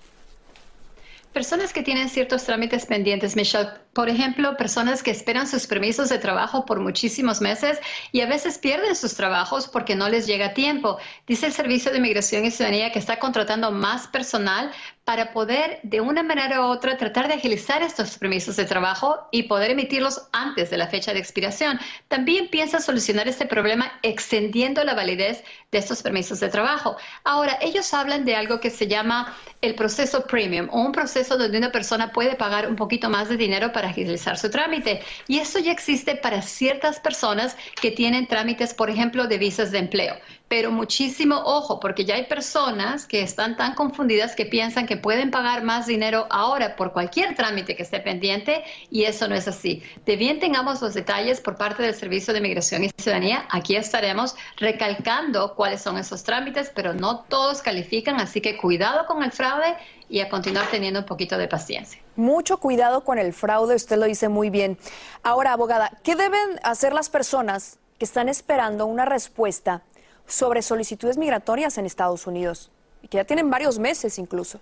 Personas 1.32 1.72
que 1.72 1.82
tienen 1.82 2.10
ciertos 2.10 2.44
trámites 2.44 2.84
pendientes, 2.84 3.34
Michelle, 3.34 3.70
por 3.92 4.08
ejemplo, 4.08 4.56
personas 4.56 5.02
que 5.02 5.10
esperan 5.10 5.46
sus 5.46 5.66
permisos 5.66 6.08
de 6.08 6.18
trabajo 6.18 6.64
por 6.64 6.80
muchísimos 6.80 7.40
meses 7.40 7.78
y 8.10 8.20
a 8.20 8.26
veces 8.26 8.56
pierden 8.58 8.96
sus 8.96 9.14
trabajos 9.14 9.68
porque 9.68 9.94
no 9.94 10.08
les 10.08 10.26
llega 10.26 10.54
tiempo. 10.54 10.98
Dice 11.26 11.46
el 11.46 11.52
Servicio 11.52 11.92
de 11.92 12.00
Migración 12.00 12.44
y 12.44 12.50
Ciudadanía 12.50 12.90
que 12.90 12.98
está 12.98 13.18
contratando 13.18 13.70
más 13.70 14.06
personal 14.06 14.70
para 15.04 15.32
poder 15.32 15.80
de 15.82 16.00
una 16.00 16.22
manera 16.22 16.60
u 16.60 16.64
otra 16.64 16.96
tratar 16.96 17.26
de 17.26 17.34
agilizar 17.34 17.82
estos 17.82 18.16
permisos 18.18 18.56
de 18.56 18.64
trabajo 18.64 19.26
y 19.32 19.44
poder 19.44 19.72
emitirlos 19.72 20.28
antes 20.32 20.70
de 20.70 20.76
la 20.76 20.86
fecha 20.86 21.12
de 21.12 21.18
expiración. 21.18 21.78
También 22.08 22.48
piensa 22.48 22.78
solucionar 22.78 23.26
este 23.26 23.46
problema 23.46 23.92
extendiendo 24.02 24.84
la 24.84 24.94
validez 24.94 25.42
de 25.72 25.78
estos 25.78 26.02
permisos 26.02 26.38
de 26.38 26.48
trabajo. 26.48 26.96
Ahora, 27.24 27.58
ellos 27.60 27.92
hablan 27.92 28.24
de 28.24 28.36
algo 28.36 28.60
que 28.60 28.70
se 28.70 28.86
llama 28.86 29.36
el 29.60 29.74
proceso 29.74 30.24
premium 30.26 30.68
o 30.70 30.80
un 30.80 30.92
proceso 30.92 31.36
donde 31.36 31.58
una 31.58 31.72
persona 31.72 32.12
puede 32.12 32.36
pagar 32.36 32.68
un 32.68 32.76
poquito 32.76 33.10
más 33.10 33.28
de 33.28 33.36
dinero 33.36 33.72
para 33.72 33.81
agilizar 33.88 34.38
su 34.38 34.50
trámite. 34.50 35.00
Y 35.28 35.38
eso 35.38 35.58
ya 35.58 35.72
existe 35.72 36.16
para 36.16 36.42
ciertas 36.42 37.00
personas 37.00 37.56
que 37.80 37.90
tienen 37.90 38.26
trámites, 38.26 38.74
por 38.74 38.90
ejemplo, 38.90 39.26
de 39.26 39.38
visas 39.38 39.70
de 39.70 39.78
empleo 39.78 40.16
pero 40.52 40.70
muchísimo 40.70 41.40
ojo, 41.46 41.80
porque 41.80 42.04
ya 42.04 42.16
hay 42.16 42.26
personas 42.26 43.06
que 43.06 43.22
están 43.22 43.56
tan 43.56 43.74
confundidas 43.74 44.36
que 44.36 44.44
piensan 44.44 44.86
que 44.86 44.98
pueden 44.98 45.30
pagar 45.30 45.62
más 45.62 45.86
dinero 45.86 46.26
ahora 46.28 46.76
por 46.76 46.92
cualquier 46.92 47.34
trámite 47.34 47.74
que 47.74 47.84
esté 47.84 48.00
pendiente 48.00 48.62
y 48.90 49.04
eso 49.04 49.28
no 49.28 49.34
es 49.34 49.48
así. 49.48 49.82
De 50.04 50.16
bien 50.16 50.40
tengamos 50.40 50.82
los 50.82 50.92
detalles 50.92 51.40
por 51.40 51.56
parte 51.56 51.82
del 51.82 51.94
Servicio 51.94 52.34
de 52.34 52.42
Migración 52.42 52.84
y 52.84 52.90
Ciudadanía, 52.98 53.46
aquí 53.48 53.76
estaremos 53.76 54.34
recalcando 54.58 55.54
cuáles 55.54 55.80
son 55.80 55.96
esos 55.96 56.22
trámites, 56.22 56.70
pero 56.74 56.92
no 56.92 57.20
todos 57.30 57.62
califican, 57.62 58.20
así 58.20 58.42
que 58.42 58.58
cuidado 58.58 59.06
con 59.06 59.22
el 59.22 59.32
fraude 59.32 59.74
y 60.10 60.20
a 60.20 60.28
continuar 60.28 60.66
teniendo 60.70 61.00
un 61.00 61.06
poquito 61.06 61.38
de 61.38 61.48
paciencia. 61.48 62.01
Mucho 62.16 62.58
cuidado 62.58 63.04
con 63.04 63.18
el 63.18 63.32
fraude, 63.32 63.74
usted 63.74 63.96
lo 63.96 64.06
dice 64.06 64.28
muy 64.28 64.50
bien. 64.50 64.78
Ahora, 65.22 65.52
abogada, 65.52 65.90
¿qué 66.02 66.14
deben 66.14 66.60
hacer 66.62 66.92
las 66.92 67.08
personas 67.08 67.78
que 67.98 68.04
están 68.04 68.28
esperando 68.28 68.86
una 68.86 69.04
respuesta 69.04 69.82
sobre 70.26 70.62
solicitudes 70.62 71.18
migratorias 71.18 71.78
en 71.78 71.86
Estados 71.86 72.26
Unidos 72.26 72.70
y 73.02 73.08
que 73.08 73.18
ya 73.18 73.24
tienen 73.24 73.50
varios 73.50 73.78
meses 73.78 74.18
incluso. 74.18 74.60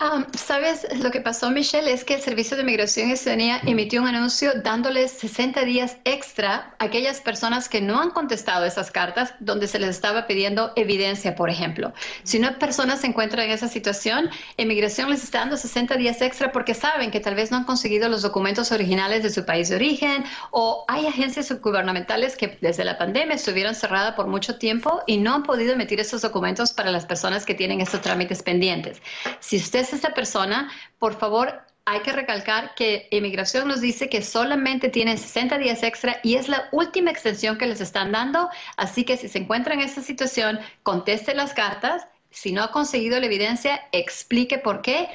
Um, 0.00 0.24
Sabes, 0.36 0.86
lo 1.02 1.12
que 1.12 1.20
pasó, 1.20 1.50
Michelle, 1.50 1.90
es 1.92 2.04
que 2.04 2.14
el 2.14 2.20
Servicio 2.20 2.56
de 2.56 2.64
Migración 2.64 3.10
y 3.10 3.70
emitió 3.70 4.02
un 4.02 4.08
anuncio 4.08 4.52
dándoles 4.62 5.12
60 5.12 5.64
días 5.64 5.98
extra 6.04 6.74
a 6.78 6.84
aquellas 6.86 7.20
personas 7.20 7.68
que 7.68 7.80
no 7.80 8.00
han 8.00 8.10
contestado 8.10 8.64
esas 8.64 8.90
cartas 8.90 9.34
donde 9.38 9.68
se 9.68 9.78
les 9.78 9.90
estaba 9.90 10.26
pidiendo 10.26 10.72
evidencia, 10.74 11.36
por 11.36 11.48
ejemplo. 11.48 11.92
Si 12.24 12.38
una 12.38 12.58
persona 12.58 12.96
se 12.96 13.06
encuentra 13.06 13.44
en 13.44 13.52
esa 13.52 13.68
situación, 13.68 14.30
Inmigración 14.56 15.10
les 15.10 15.22
está 15.22 15.38
dando 15.38 15.56
60 15.56 15.96
días 15.96 16.20
extra 16.20 16.50
porque 16.50 16.74
saben 16.74 17.12
que 17.12 17.20
tal 17.20 17.36
vez 17.36 17.52
no 17.52 17.58
han 17.58 17.64
conseguido 17.64 18.08
los 18.08 18.22
documentos 18.22 18.72
originales 18.72 19.22
de 19.22 19.30
su 19.30 19.44
país 19.44 19.68
de 19.68 19.76
origen 19.76 20.24
o 20.50 20.84
hay 20.88 21.06
agencias 21.06 21.52
gubernamentales 21.60 22.36
que 22.36 22.58
desde 22.60 22.84
la 22.84 22.98
pandemia 22.98 23.36
estuvieron 23.36 23.74
cerradas 23.76 24.14
por 24.14 24.26
mucho 24.26 24.56
tiempo 24.58 25.02
y 25.06 25.18
no 25.18 25.34
han 25.34 25.42
podido 25.44 25.72
emitir 25.72 26.00
esos 26.00 26.22
documentos 26.22 26.72
para 26.72 26.90
las 26.90 27.06
personas 27.06 27.46
que 27.46 27.54
tienen 27.54 27.80
esos 27.80 28.00
trámites 28.00 28.42
pendientes. 28.42 29.00
Si 29.40 29.56
usted 29.56 29.83
esta 29.92 30.14
persona, 30.14 30.70
por 30.98 31.18
favor, 31.18 31.64
hay 31.86 32.00
que 32.00 32.12
recalcar 32.12 32.74
que 32.74 33.08
inmigración 33.10 33.68
nos 33.68 33.80
dice 33.80 34.08
que 34.08 34.22
solamente 34.22 34.88
tienen 34.88 35.18
60 35.18 35.58
días 35.58 35.82
extra 35.82 36.18
y 36.22 36.36
es 36.36 36.48
la 36.48 36.68
última 36.72 37.10
extensión 37.10 37.58
que 37.58 37.66
les 37.66 37.80
están 37.80 38.12
dando. 38.12 38.48
Así 38.76 39.04
que 39.04 39.16
si 39.16 39.28
se 39.28 39.38
encuentran 39.38 39.80
en 39.80 39.86
esta 39.86 40.00
situación, 40.00 40.60
conteste 40.82 41.34
las 41.34 41.52
cartas. 41.52 42.06
Si 42.30 42.52
no 42.52 42.62
ha 42.62 42.70
conseguido 42.70 43.20
la 43.20 43.26
evidencia, 43.26 43.82
explique 43.92 44.58
por 44.58 44.80
qué. 44.80 45.08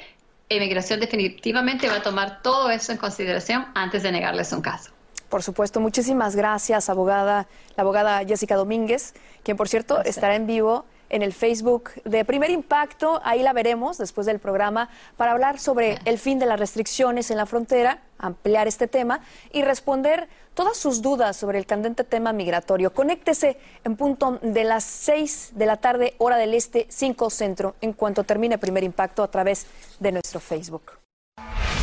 Inmigración 0.48 1.00
definitivamente 1.00 1.88
va 1.88 1.96
a 1.96 2.02
tomar 2.02 2.40
todo 2.42 2.70
eso 2.70 2.92
en 2.92 2.98
consideración 2.98 3.66
antes 3.74 4.02
de 4.02 4.12
negarles 4.12 4.52
un 4.52 4.62
caso. 4.62 4.92
Por 5.28 5.42
supuesto, 5.42 5.80
muchísimas 5.80 6.34
gracias, 6.34 6.88
abogada, 6.88 7.46
la 7.76 7.82
abogada 7.82 8.24
Jessica 8.24 8.56
Domínguez, 8.56 9.14
quien 9.44 9.56
por 9.56 9.68
cierto 9.68 10.02
estará 10.02 10.34
en 10.34 10.46
vivo 10.46 10.86
en 11.10 11.22
el 11.22 11.32
Facebook 11.32 11.90
de 12.04 12.24
Primer 12.24 12.50
Impacto. 12.50 13.20
Ahí 13.24 13.42
la 13.42 13.52
veremos 13.52 13.98
después 13.98 14.26
del 14.26 14.38
programa 14.38 14.88
para 15.16 15.32
hablar 15.32 15.58
sobre 15.58 15.98
el 16.06 16.18
fin 16.18 16.38
de 16.38 16.46
las 16.46 16.58
restricciones 16.58 17.30
en 17.30 17.36
la 17.36 17.46
frontera, 17.46 18.02
ampliar 18.18 18.68
este 18.68 18.86
tema 18.86 19.20
y 19.52 19.62
responder 19.62 20.28
todas 20.54 20.76
sus 20.76 21.02
dudas 21.02 21.36
sobre 21.36 21.58
el 21.58 21.66
candente 21.66 22.04
tema 22.04 22.32
migratorio. 22.32 22.92
Conéctese 22.92 23.58
en 23.84 23.96
punto 23.96 24.38
de 24.42 24.64
las 24.64 24.84
6 24.84 25.52
de 25.54 25.66
la 25.66 25.76
tarde, 25.76 26.14
hora 26.18 26.36
del 26.36 26.54
este, 26.54 26.86
5 26.88 27.30
centro, 27.30 27.74
en 27.80 27.92
cuanto 27.92 28.24
termine 28.24 28.58
Primer 28.58 28.84
Impacto 28.84 29.22
a 29.22 29.30
través 29.30 29.66
de 29.98 30.12
nuestro 30.12 30.40
Facebook. 30.40 30.92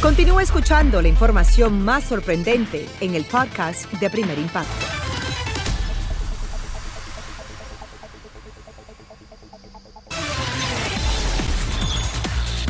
Continúa 0.02 0.44
escuchando 0.44 1.02
la 1.02 1.08
información 1.08 1.84
más 1.84 2.04
sorprendente 2.04 2.86
en 3.02 3.16
el 3.16 3.26
podcast 3.26 3.92
de 3.94 4.10
Primer 4.10 4.38
Impacto. 4.38 4.97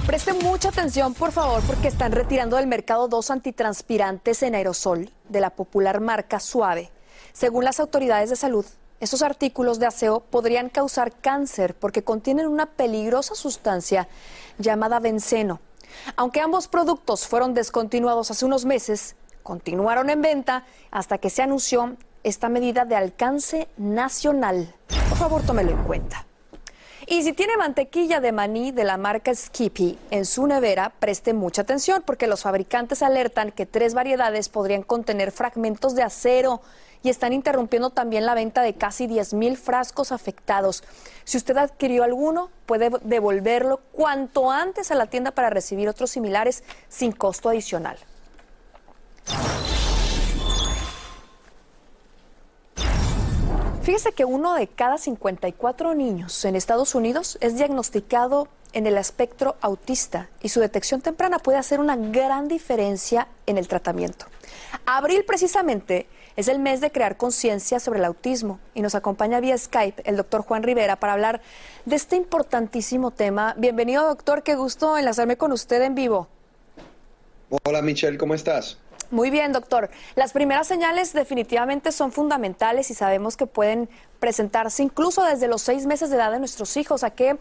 Preste 0.07 0.31
mucha 0.31 0.69
atención, 0.69 1.13
por 1.13 1.33
favor, 1.33 1.61
porque 1.67 1.89
están 1.89 2.13
retirando 2.13 2.55
del 2.55 2.65
mercado 2.65 3.09
dos 3.09 3.29
antitranspirantes 3.29 4.41
en 4.41 4.55
aerosol 4.55 5.11
de 5.27 5.41
la 5.41 5.49
popular 5.49 5.99
marca 5.99 6.39
Suave. 6.39 6.91
Según 7.33 7.65
las 7.65 7.81
autoridades 7.81 8.29
de 8.29 8.37
salud, 8.37 8.65
esos 9.01 9.21
artículos 9.21 9.79
de 9.79 9.85
aseo 9.85 10.21
podrían 10.21 10.69
causar 10.69 11.11
cáncer 11.11 11.75
porque 11.75 12.05
contienen 12.05 12.47
una 12.47 12.67
peligrosa 12.67 13.35
sustancia 13.35 14.07
llamada 14.57 15.01
benceno. 15.01 15.59
Aunque 16.15 16.39
ambos 16.39 16.69
productos 16.69 17.27
fueron 17.27 17.53
descontinuados 17.53 18.31
hace 18.31 18.45
unos 18.45 18.63
meses, 18.63 19.17
continuaron 19.43 20.09
en 20.09 20.21
venta 20.21 20.63
hasta 20.89 21.17
que 21.17 21.29
se 21.29 21.41
anunció 21.41 21.97
esta 22.23 22.47
medida 22.47 22.85
de 22.85 22.95
alcance 22.95 23.67
nacional. 23.75 24.73
Por 25.09 25.17
favor, 25.17 25.41
tómelo 25.45 25.71
en 25.71 25.83
cuenta. 25.83 26.26
Y 27.09 27.23
si 27.23 27.31
tiene 27.31 27.55
mantequilla 27.55 28.19
de 28.19 28.33
maní 28.33 28.73
de 28.73 28.83
la 28.83 28.97
marca 28.97 29.33
Skippy 29.33 29.97
en 30.11 30.25
su 30.25 30.45
nevera, 30.45 30.91
preste 30.99 31.33
mucha 31.33 31.61
atención 31.61 32.03
porque 32.05 32.27
los 32.27 32.41
fabricantes 32.41 33.01
alertan 33.01 33.51
que 33.51 33.65
tres 33.65 33.93
variedades 33.93 34.49
podrían 34.49 34.83
contener 34.83 35.31
fragmentos 35.31 35.95
de 35.95 36.03
acero 36.03 36.61
y 37.03 37.09
están 37.09 37.31
interrumpiendo 37.31 37.91
también 37.91 38.25
la 38.25 38.33
venta 38.33 38.61
de 38.61 38.73
casi 38.73 39.07
10 39.07 39.35
mil 39.35 39.55
frascos 39.55 40.11
afectados. 40.11 40.83
Si 41.23 41.37
usted 41.37 41.55
adquirió 41.55 42.03
alguno, 42.03 42.49
puede 42.65 42.91
devolverlo 43.03 43.79
cuanto 43.93 44.51
antes 44.51 44.91
a 44.91 44.95
la 44.95 45.05
tienda 45.05 45.31
para 45.31 45.49
recibir 45.49 45.87
otros 45.87 46.11
similares 46.11 46.65
sin 46.89 47.13
costo 47.13 47.47
adicional. 47.47 47.97
Fíjese 53.87 54.11
que 54.11 54.25
uno 54.25 54.53
de 54.53 54.67
cada 54.67 54.97
54 54.97 55.93
niños 55.93 56.43
en 56.43 56.57
Estados 56.57 56.93
Unidos 56.93 57.37
es 57.39 57.55
diagnosticado 57.55 58.49
en 58.73 58.85
el 58.85 58.97
espectro 58.97 59.55
autista 59.61 60.27
y 60.41 60.49
su 60.49 60.59
detección 60.59 60.99
temprana 60.99 61.39
puede 61.39 61.57
hacer 61.57 61.79
una 61.79 61.95
gran 61.95 62.49
diferencia 62.49 63.29
en 63.45 63.57
el 63.57 63.69
tratamiento. 63.69 64.25
Abril 64.85 65.23
precisamente 65.23 66.05
es 66.35 66.49
el 66.49 66.59
mes 66.59 66.81
de 66.81 66.91
crear 66.91 67.15
conciencia 67.15 67.79
sobre 67.79 67.99
el 67.99 68.05
autismo 68.05 68.59
y 68.73 68.81
nos 68.81 68.93
acompaña 68.93 69.39
vía 69.39 69.57
Skype 69.57 70.01
el 70.03 70.17
doctor 70.17 70.41
Juan 70.41 70.63
Rivera 70.63 70.97
para 70.97 71.13
hablar 71.13 71.39
de 71.85 71.95
este 71.95 72.17
importantísimo 72.17 73.11
tema. 73.11 73.55
Bienvenido 73.57 74.05
doctor, 74.05 74.43
qué 74.43 74.55
gusto 74.55 74.97
enlazarme 74.97 75.37
con 75.37 75.53
usted 75.53 75.81
en 75.81 75.95
vivo. 75.95 76.27
Hola 77.63 77.81
Michelle, 77.81 78.17
¿cómo 78.17 78.33
estás? 78.33 78.79
Muy 79.09 79.29
bien, 79.29 79.53
doctor. 79.53 79.89
Las 80.15 80.33
primeras 80.33 80.67
señales 80.67 81.13
definitivamente 81.13 81.91
son 81.93 82.11
fundamentales 82.11 82.91
y 82.91 82.93
sabemos 82.93 83.37
que 83.37 83.47
pueden 83.47 83.89
presentarse 84.19 84.83
incluso 84.83 85.23
desde 85.23 85.47
los 85.47 85.61
seis 85.61 85.85
meses 85.85 86.09
de 86.09 86.17
edad 86.17 86.31
de 86.31 86.39
nuestros 86.39 86.75
hijos. 86.75 87.03
¿A 87.03 87.11
qué 87.11 87.37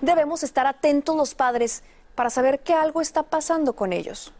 debemos 0.00 0.44
estar 0.44 0.66
atentos 0.66 1.16
los 1.16 1.34
padres 1.34 1.82
para 2.14 2.30
saber 2.30 2.60
que 2.60 2.72
algo 2.72 3.00
está 3.00 3.24
pasando 3.24 3.74
con 3.74 3.92
ellos? 3.92 4.32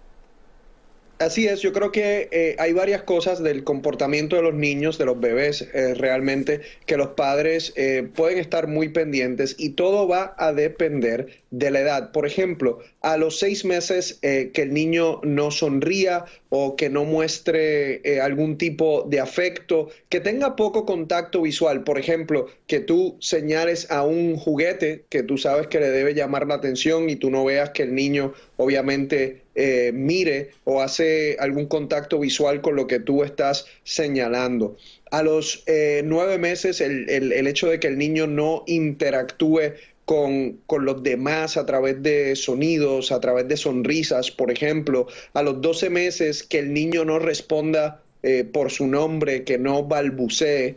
Así 1.18 1.48
es, 1.48 1.62
yo 1.62 1.72
creo 1.72 1.90
que 1.90 2.28
eh, 2.30 2.54
hay 2.60 2.72
varias 2.72 3.02
cosas 3.02 3.42
del 3.42 3.64
comportamiento 3.64 4.36
de 4.36 4.42
los 4.42 4.54
niños, 4.54 4.98
de 4.98 5.04
los 5.04 5.18
bebés, 5.18 5.62
eh, 5.74 5.94
realmente, 5.94 6.60
que 6.86 6.96
los 6.96 7.08
padres 7.08 7.72
eh, 7.74 8.08
pueden 8.14 8.38
estar 8.38 8.68
muy 8.68 8.90
pendientes 8.90 9.56
y 9.58 9.70
todo 9.70 10.06
va 10.06 10.36
a 10.38 10.52
depender 10.52 11.42
de 11.50 11.72
la 11.72 11.80
edad. 11.80 12.12
Por 12.12 12.24
ejemplo, 12.24 12.78
a 13.00 13.16
los 13.16 13.40
seis 13.40 13.64
meses 13.64 14.18
que 14.20 14.52
el 14.54 14.72
niño 14.72 15.20
no 15.24 15.50
sonría 15.50 16.26
o 16.50 16.76
que 16.76 16.90
no 16.90 17.04
muestre 17.04 18.20
algún 18.20 18.58
tipo 18.58 19.04
de 19.08 19.18
afecto, 19.18 19.88
que 20.10 20.20
tenga 20.20 20.56
poco 20.56 20.84
contacto 20.84 21.42
visual, 21.42 21.84
por 21.84 21.98
ejemplo, 21.98 22.48
que 22.66 22.80
tú 22.80 23.16
señales 23.20 23.90
a 23.90 24.02
un 24.02 24.36
juguete 24.36 25.04
que 25.08 25.22
tú 25.22 25.38
sabes 25.38 25.68
que 25.68 25.80
le 25.80 25.88
debe 25.90 26.14
llamar 26.14 26.46
la 26.46 26.56
atención 26.56 27.08
y 27.08 27.16
tú 27.16 27.30
no 27.30 27.44
veas 27.46 27.70
que 27.70 27.84
el 27.84 27.94
niño 27.94 28.34
obviamente 28.58 29.42
eh, 29.54 29.92
mire 29.94 30.50
o 30.64 30.82
hace 30.82 31.36
algún 31.38 31.66
contacto 31.66 32.18
visual 32.18 32.60
con 32.60 32.76
lo 32.76 32.86
que 32.86 33.00
tú 33.00 33.24
estás 33.24 33.66
señalando. 33.84 34.76
A 35.10 35.22
los 35.22 35.62
eh, 35.66 36.02
nueve 36.04 36.38
meses, 36.38 36.80
el, 36.80 37.32
hecho 37.46 37.68
de 37.68 37.80
que 37.80 37.86
el 37.86 37.96
niño 37.96 38.26
no 38.26 38.64
interactúe 38.66 39.74
con, 40.04 40.60
los 40.68 41.02
demás 41.02 41.56
a 41.56 41.66
través 41.66 42.02
de 42.02 42.34
sonidos, 42.36 43.12
a 43.12 43.20
través 43.20 43.48
de 43.48 43.56
sonrisas, 43.56 44.30
por 44.30 44.50
ejemplo. 44.50 45.06
A 45.34 45.42
los 45.42 45.60
doce 45.60 45.88
meses, 45.88 46.42
que 46.42 46.58
el 46.58 46.72
niño 46.72 47.04
no 47.04 47.18
responda 47.18 48.02
eh, 48.22 48.44
por 48.44 48.70
su 48.70 48.86
nombre, 48.86 49.44
que 49.44 49.58
no 49.58 49.84
balbucee. 49.84 50.76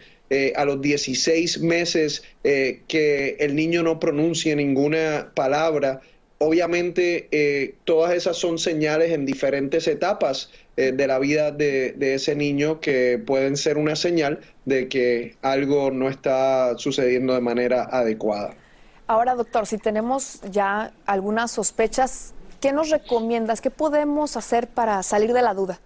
a 0.55 0.63
los 0.63 0.81
16 0.81 1.59
meses, 1.59 2.23
que 2.41 3.35
el 3.39 3.53
niño 3.53 3.83
no 3.83 3.99
pronuncie 3.99 4.55
ninguna 4.55 5.33
palabra 5.35 5.99
obviamente 6.41 7.27
eh, 7.31 7.75
todas 7.83 8.13
esas 8.13 8.35
son 8.35 8.57
señales 8.57 9.11
en 9.11 9.27
diferentes 9.27 9.87
etapas 9.87 10.49
eh, 10.75 10.91
de 10.91 11.05
la 11.05 11.19
vida 11.19 11.51
de, 11.51 11.95
ese 11.99 12.35
niño 12.35 12.81
que 12.81 13.21
pueden 13.23 13.55
ser 13.55 13.77
una 13.77 13.95
señal 13.95 14.39
de 14.65 14.89
que 14.89 15.35
algo 15.43 15.91
no 15.91 16.09
está 16.09 16.77
sucediendo 16.77 17.35
de 17.35 17.41
manera 17.41 17.83
adecuada. 17.83 18.55
Ahora, 19.05 19.35
doctor, 19.35 19.67
si 19.67 19.77
tenemos 19.77 20.41
ya 20.49 20.91
algunas 21.05 21.51
sospechas, 21.51 22.33
¿qué 22.59 22.71
nos 22.71 22.89
recomiendas? 22.89 23.61
¿Qué 23.61 23.69
podemos 23.69 24.35
hacer 24.35 24.67
para 24.67 25.03
salir 25.03 25.33
de 25.33 25.43
la 25.43 25.53
duda? 25.53 25.79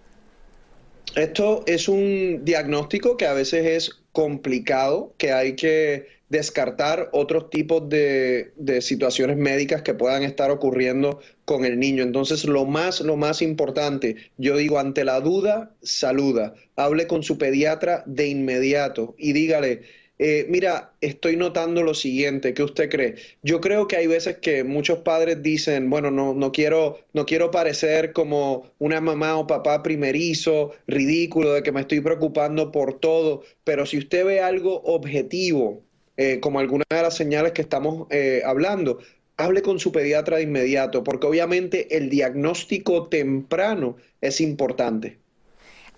Esto 1.14 1.64
es 1.66 1.86
un 1.88 2.44
diagnóstico 2.44 3.18
que 3.18 3.26
a 3.26 3.34
veces 3.34 3.66
es 3.66 4.02
complicado, 4.12 5.12
que 5.18 5.32
hay 5.32 5.54
que 5.54 6.15
descartar 6.28 7.08
otros 7.12 7.50
tipos 7.50 7.88
de, 7.88 8.52
situaciones 8.80 9.36
médicas 9.36 9.82
que 9.82 9.94
puedan 9.94 10.22
estar 10.22 10.50
ocurriendo 10.50 11.20
con 11.44 11.64
el 11.64 11.78
niño. 11.78 12.02
Entonces, 12.02 12.44
lo 12.44 12.64
más, 12.64 13.00
lo 13.00 13.16
más 13.16 13.42
importante, 13.42 14.16
yo 14.36 14.56
digo, 14.56 14.78
ante 14.78 15.04
la 15.04 15.20
duda, 15.20 15.74
saluda. 15.82 16.54
Hable 16.76 17.06
con 17.06 17.22
su 17.22 17.38
pediatra 17.38 18.02
de 18.06 18.28
inmediato 18.28 19.14
y 19.18 19.32
dígale, 19.32 19.82
eh, 20.18 20.46
mira, 20.48 20.94
estoy 21.02 21.36
notando 21.36 21.82
lo 21.82 21.92
siguiente, 21.92 22.54
¿qué 22.54 22.62
usted 22.62 22.88
cree? 22.88 23.16
Yo 23.42 23.60
creo 23.60 23.86
que 23.86 23.96
hay 23.96 24.06
veces 24.06 24.38
que 24.38 24.64
muchos 24.64 25.00
padres 25.00 25.42
dicen, 25.42 25.90
bueno, 25.90 26.10
no, 26.10 26.32
no, 26.32 26.52
quiero, 26.52 27.00
no 27.12 27.26
quiero 27.26 27.50
parecer 27.50 28.12
como 28.14 28.72
una 28.78 29.02
mamá 29.02 29.36
o 29.36 29.46
papá 29.46 29.82
primerizo, 29.82 30.72
ridículo, 30.86 31.52
de 31.52 31.62
que 31.62 31.72
me 31.72 31.82
estoy 31.82 32.00
preocupando 32.00 32.72
por 32.72 32.98
todo, 32.98 33.42
pero 33.62 33.84
si 33.84 33.98
usted 33.98 34.24
ve 34.24 34.40
algo 34.40 34.80
objetivo, 34.84 35.85
eh, 36.16 36.40
como 36.40 36.60
algunas 36.60 36.86
de 36.88 37.02
las 37.02 37.14
señales 37.14 37.52
que 37.52 37.62
estamos 37.62 38.06
eh, 38.10 38.42
hablando, 38.44 38.98
hable 39.36 39.62
con 39.62 39.78
su 39.78 39.92
pediatra 39.92 40.38
de 40.38 40.44
inmediato, 40.44 41.04
porque 41.04 41.26
obviamente 41.26 41.96
el 41.96 42.08
diagnóstico 42.08 43.08
temprano 43.08 43.96
es 44.20 44.40
importante. 44.40 45.18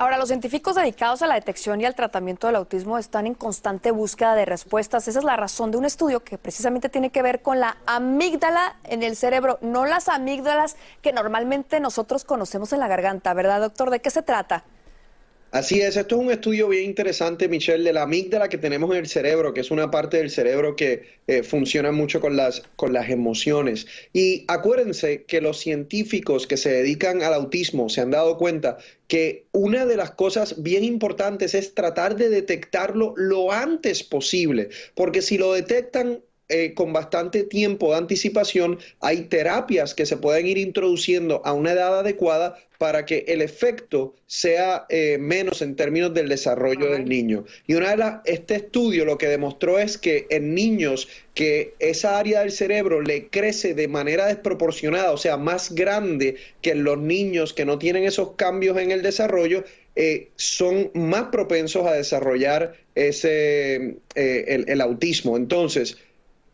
Ahora, 0.01 0.17
los 0.17 0.29
científicos 0.29 0.77
dedicados 0.77 1.23
a 1.23 1.27
la 1.27 1.35
detección 1.35 1.81
y 1.81 1.85
al 1.85 1.97
tratamiento 1.97 2.47
del 2.47 2.55
autismo 2.55 2.99
están 2.99 3.27
en 3.27 3.35
constante 3.35 3.91
búsqueda 3.91 4.37
de 4.37 4.45
respuestas. 4.45 5.09
Esa 5.09 5.19
es 5.19 5.25
la 5.25 5.37
razón 5.37 5.73
de 5.73 5.79
un 5.79 5.85
estudio 5.85 6.21
que 6.21 6.39
precisamente 6.39 6.89
tiene 6.89 7.11
que 7.11 7.21
ver 7.21 7.43
con 7.43 7.59
la 7.59 7.79
amígdala 7.85 8.77
en 8.85 9.03
el 9.03 9.17
cerebro, 9.17 9.59
no 9.61 9.87
las 9.87 10.09
amígdalas 10.09 10.77
que 11.03 11.13
normalmente 11.13 11.81
nosotros 11.81 12.25
conocemos 12.25 12.73
en 12.73 12.79
la 12.79 12.87
garganta, 12.87 13.35
¿verdad, 13.35 13.61
doctor? 13.61 13.91
¿De 13.91 13.99
qué 13.99 14.11
se 14.11 14.23
trata? 14.23 14.63
Así 15.51 15.81
es, 15.81 15.97
esto 15.97 16.17
es 16.17 16.21
un 16.21 16.31
estudio 16.31 16.69
bien 16.69 16.85
interesante, 16.85 17.49
Michelle, 17.49 17.83
de 17.83 17.95
la 17.95 18.03
amígdala 18.03 18.51
que 18.51 18.59
tenemos 18.59 18.91
en 18.91 18.99
el 18.99 19.09
cerebro, 19.09 19.55
que 19.55 19.63
es 19.63 19.71
una 19.71 19.91
parte 19.91 20.19
del 20.19 20.29
cerebro 20.29 20.77
que 20.77 21.05
eh, 21.27 21.43
funciona 21.43 21.91
mucho 21.91 22.21
con 22.21 22.37
las, 22.37 22.65
con 22.77 22.93
las 22.93 23.09
emociones. 23.09 23.87
Y 24.13 24.45
acuérdense 24.47 25.25
que 25.25 25.41
los 25.41 25.59
científicos 25.59 26.47
que 26.47 26.59
se 26.59 26.71
dedican 26.71 27.23
al 27.23 27.33
autismo 27.33 27.89
se 27.89 28.03
han 28.03 28.11
dado 28.11 28.37
cuenta 28.37 28.77
que 29.07 29.47
una 29.53 29.87
de 29.87 29.97
las 29.97 30.11
cosas 30.11 30.63
bien 30.63 30.85
importantes 30.85 31.55
es 31.55 31.75
tratar 31.75 32.17
de 32.17 32.29
detectarlo 32.29 33.15
lo 33.17 33.51
antes 33.51 34.03
posible, 34.03 34.69
porque 34.95 35.23
si 35.23 35.39
lo 35.39 35.55
detectan 35.55 36.21
eh, 36.51 36.73
con 36.73 36.95
bastante 36.95 37.43
tiempo 37.43 37.91
de 37.91 37.99
anticipación, 37.99 38.79
hay 39.01 39.23
terapias 39.25 39.95
que 39.95 40.07
se 40.07 40.17
pueden 40.17 40.47
ir 40.47 40.57
introduciendo 40.57 41.43
a 41.45 41.53
una 41.53 41.73
edad 41.73 41.99
adecuada 41.99 42.57
para 42.79 43.05
que 43.05 43.27
el 43.29 43.43
efecto 43.43 44.15
sea 44.27 44.87
eh, 44.89 45.19
menos 45.21 45.61
en 45.61 45.77
términos 45.77 46.15
del 46.15 46.31
desarrollo 46.31 46.91
del 46.91 47.07
niño. 47.07 47.45
Y 47.67 47.75
una 47.75 47.91
de 47.91 47.97
las, 47.99 48.21
este 48.25 48.55
estudio 48.55 49.05
lo 49.05 49.19
que 49.19 49.29
demostró 49.29 49.79
es 49.79 49.99
que 49.99 50.27
en 50.31 50.55
niños 50.55 51.09
que 51.35 51.75
esa 51.81 52.19
área 52.19 52.41
del 52.41 52.51
cerebro 52.51 53.03
le 53.03 53.29
crece 53.29 53.75
de 53.75 53.89
manera 53.89 54.27
desproporcionada, 54.27 55.13
o 55.13 55.19
sea, 55.19 55.37
más 55.37 55.75
grande 55.75 56.37
que 56.63 56.71
en 56.71 56.83
los 56.83 56.97
niños 56.97 57.53
que 57.53 57.67
no 57.67 57.79
tienen 57.79 58.05
esos 58.05 58.37
cambios 58.37 58.79
en 58.79 58.91
el 58.91 59.03
desarrollo, 59.03 59.65
eh, 59.97 60.29
son 60.37 60.91
más 60.95 61.25
propensos 61.25 61.85
a 61.85 61.93
desarrollar 61.93 62.75
ese, 62.95 63.97
el, 64.15 64.65
el 64.67 64.81
autismo. 64.81 65.37
Entonces, 65.37 65.99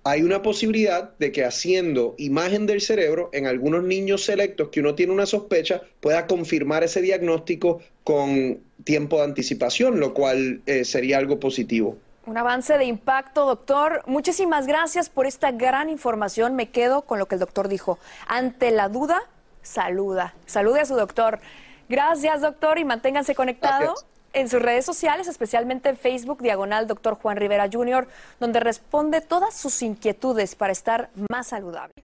hay 0.04 0.22
una 0.22 0.42
posibilidad 0.42 1.16
de 1.18 1.32
que 1.32 1.44
haciendo 1.44 2.14
imagen 2.18 2.66
del 2.66 2.82
cerebro 2.82 3.30
en 3.32 3.46
algunos 3.46 3.82
niños 3.82 4.22
selectos 4.24 4.68
que 4.68 4.80
uno 4.80 4.94
tiene 4.94 5.14
una 5.14 5.24
sospecha 5.24 5.80
pueda 6.00 6.26
confirmar 6.26 6.84
ese 6.84 7.00
diagnóstico 7.00 7.80
con 8.04 8.60
tiempo 8.84 9.16
de 9.16 9.24
anticipación, 9.24 10.00
lo 10.00 10.12
cual 10.12 10.60
eh, 10.66 10.84
sería 10.84 11.16
algo 11.16 11.40
positivo. 11.40 11.96
Un 12.26 12.36
avance 12.36 12.76
de 12.76 12.84
impacto, 12.84 13.46
doctor. 13.46 14.02
Muchísimas 14.06 14.66
gracias 14.66 15.08
por 15.08 15.26
esta 15.26 15.52
gran 15.52 15.88
información. 15.88 16.54
Me 16.54 16.68
quedo 16.68 17.02
con 17.02 17.18
lo 17.18 17.26
que 17.26 17.36
el 17.36 17.40
doctor 17.40 17.68
dijo. 17.68 17.98
Ante 18.26 18.70
la 18.70 18.90
duda, 18.90 19.22
saluda. 19.62 20.34
Salude 20.44 20.80
a 20.80 20.84
su 20.84 20.96
doctor. 20.96 21.40
Gracias, 21.88 22.42
doctor, 22.42 22.78
y 22.78 22.84
manténganse 22.84 23.34
conectados 23.34 24.06
en 24.34 24.48
sus 24.48 24.60
redes 24.60 24.84
sociales, 24.84 25.28
especialmente 25.28 25.88
en 25.88 25.96
Facebook, 25.96 26.42
diagonal 26.42 26.86
Dr. 26.86 27.14
Juan 27.14 27.36
Rivera 27.36 27.68
Jr., 27.72 28.06
donde 28.40 28.60
responde 28.60 29.20
todas 29.20 29.54
sus 29.54 29.80
inquietudes 29.82 30.54
para 30.56 30.72
estar 30.72 31.10
más 31.30 31.48
saludable. 31.48 31.94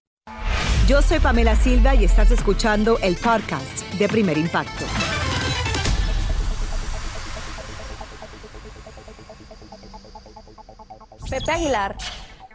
Yo 0.87 1.01
soy 1.01 1.19
Pamela 1.19 1.55
Silva 1.55 1.93
y 1.95 2.05
estás 2.05 2.31
escuchando 2.31 2.97
el 3.01 3.15
podcast 3.15 3.79
de 3.93 4.07
Primer 4.09 4.37
Impacto. 4.37 4.85
Pepe 11.29 11.51
Aguilar 11.51 11.95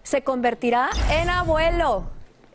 se 0.03 0.23
convertirá 0.23 0.91
en 1.11 1.31
abuelo. 1.31 2.05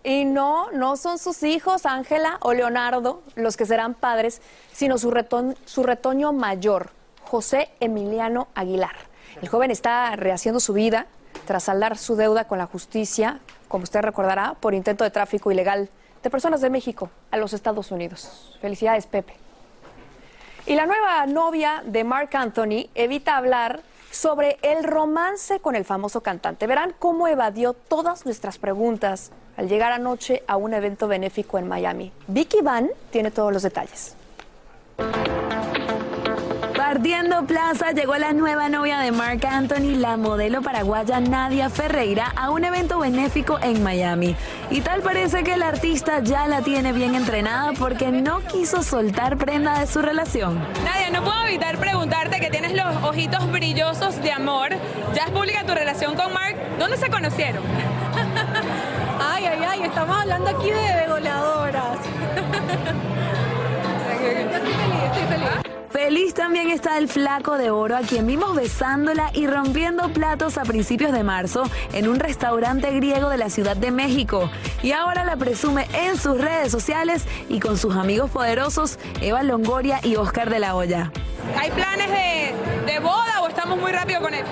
Y 0.04 0.26
no, 0.26 0.72
no 0.72 0.98
son 0.98 1.20
sus 1.20 1.44
hijos, 1.44 1.86
Ángela 1.86 2.38
o 2.42 2.54
Leonardo, 2.54 3.22
los 3.36 3.56
que 3.56 3.66
serán 3.66 3.94
padres, 3.94 4.42
sino 4.72 4.98
su, 4.98 5.12
su 5.66 5.84
retoño 5.84 6.34
mayor, 6.34 6.92
José 7.26 7.70
Emiliano 7.80 8.48
Aguilar. 8.56 8.96
El 9.42 9.50
joven 9.50 9.72
está 9.72 10.16
rehaciendo 10.16 10.60
su 10.60 10.74
vida 10.74 11.08
tras 11.46 11.64
saldar 11.64 11.98
su 11.98 12.16
deuda 12.16 12.48
con 12.48 12.58
la 12.58 12.66
justicia, 12.66 13.40
como 13.68 13.84
usted 13.84 14.02
recordará, 14.02 14.56
por 14.60 14.74
intento 14.74 15.04
de 15.04 15.12
tráfico 15.12 15.52
ilegal 15.52 15.90
de 16.24 16.30
personas 16.30 16.62
de 16.62 16.70
México 16.70 17.10
a 17.32 17.38
los 17.38 17.54
Estados 17.54 17.92
Unidos. 17.92 18.58
Felicidades, 18.62 19.08
Pepe. 19.08 19.34
Y 20.66 20.76
la 20.76 20.86
nueva 20.86 21.26
novia 21.26 21.82
de 21.86 22.04
Mark 22.04 22.30
Anthony 22.34 22.90
evita 22.94 23.38
hablar 23.38 23.82
sobre 24.12 24.60
el 24.62 24.84
romance 24.84 25.60
con 25.60 25.76
el 25.76 25.86
famoso 25.86 26.22
cantante. 26.22 26.68
Verán 26.68 26.94
cómo 27.00 27.28
evadió 27.28 27.74
todas 27.74 28.26
nuestras 28.26 28.60
preguntas 28.60 29.32
al 29.58 29.68
llegar 29.68 29.92
anoche 29.92 30.44
a 30.48 30.58
un 30.58 30.74
evento 30.74 31.08
benéfico 31.08 31.58
en 31.58 31.68
Miami. 31.68 32.12
Vicky 32.28 32.62
Van 32.62 32.90
tiene 33.10 33.32
todos 33.32 33.52
los 33.52 33.64
detalles. 33.64 34.16
Partiendo 36.92 37.46
Plaza 37.46 37.92
llegó 37.94 38.18
la 38.18 38.34
nueva 38.34 38.68
novia 38.68 39.00
de 39.00 39.14
Mark 39.14 39.46
Anthony, 39.48 39.96
la 39.96 40.18
modelo 40.18 40.62
paraguaya 40.62 41.22
Nadia 41.22 41.70
Ferreira, 41.70 42.34
a 42.36 42.50
un 42.50 42.66
evento 42.66 43.00
benéfico 43.00 43.58
en 43.62 43.82
Miami. 43.82 44.36
Y 44.70 44.82
tal 44.82 45.02
parece 45.02 45.42
que 45.42 45.54
el 45.54 45.64
artista 45.64 46.20
ya 46.20 46.48
la 46.48 46.62
tiene 46.64 46.92
bien 46.92 47.16
entrenada 47.16 47.72
porque 47.80 48.12
no 48.12 48.42
quiso 48.42 48.84
soltar 48.84 49.38
prenda 49.38 49.80
de 49.80 49.88
su 49.88 50.02
relación. 50.02 50.60
Nadia, 50.84 51.12
no 51.12 51.24
puedo 51.24 51.42
evitar 51.46 51.78
preguntarte 51.78 52.42
que 52.42 52.50
tienes 52.50 52.74
los 52.74 52.94
ojitos 53.04 53.50
brillosos 53.50 54.22
de 54.22 54.34
amor. 54.34 54.72
Ya 55.16 55.24
es 55.24 55.32
pública 55.32 55.64
tu 55.66 55.74
relación 55.74 56.18
con 56.18 56.34
Mark. 56.34 56.58
¿Dónde 56.78 56.98
se 56.98 57.10
conocieron? 57.10 57.64
ay, 59.32 59.46
ay, 59.46 59.60
ay, 59.66 59.84
estamos 59.84 60.18
hablando 60.18 60.50
aquí 60.50 60.70
de 60.72 61.08
goleadoras. 61.08 62.00
estoy 64.12 64.74
feliz, 64.74 65.04
estoy 65.06 65.38
feliz. 65.38 65.71
Feliz 65.92 66.34
también 66.34 66.70
está 66.70 66.98
el 66.98 67.10
flaco 67.10 67.58
de 67.58 67.70
oro 67.70 67.98
a 67.98 68.02
quien 68.02 68.26
vimos 68.26 68.56
besándola 68.56 69.30
y 69.34 69.46
rompiendo 69.46 70.08
platos 70.14 70.58
a 70.58 70.64
principios 70.64 71.12
de 71.12 71.24
marzo 71.24 71.64
en 71.92 72.08
un 72.08 72.18
restaurante 72.18 72.90
griego 72.92 73.30
de 73.30 73.38
la 73.38 73.50
Ciudad 73.50 73.76
de 73.76 73.92
México. 73.92 74.50
Y 74.84 74.94
ahora 74.94 75.26
la 75.26 75.36
presume 75.36 75.88
en 75.94 76.18
sus 76.18 76.40
redes 76.40 76.72
sociales 76.72 77.26
y 77.50 77.60
con 77.60 77.78
sus 77.78 77.98
amigos 77.98 78.32
poderosos 78.32 79.00
Eva 79.20 79.44
Longoria 79.44 80.00
y 80.02 80.16
Oscar 80.16 80.50
de 80.50 80.60
la 80.60 80.76
Hoya. 80.76 81.12
¿Hay 81.60 81.72
planes 81.72 82.10
de, 82.10 83.00
boda 83.00 83.42
o 83.42 83.48
estamos 83.50 83.78
muy 83.78 83.92
rápido 83.92 84.22
con 84.22 84.34
él? 84.34 84.46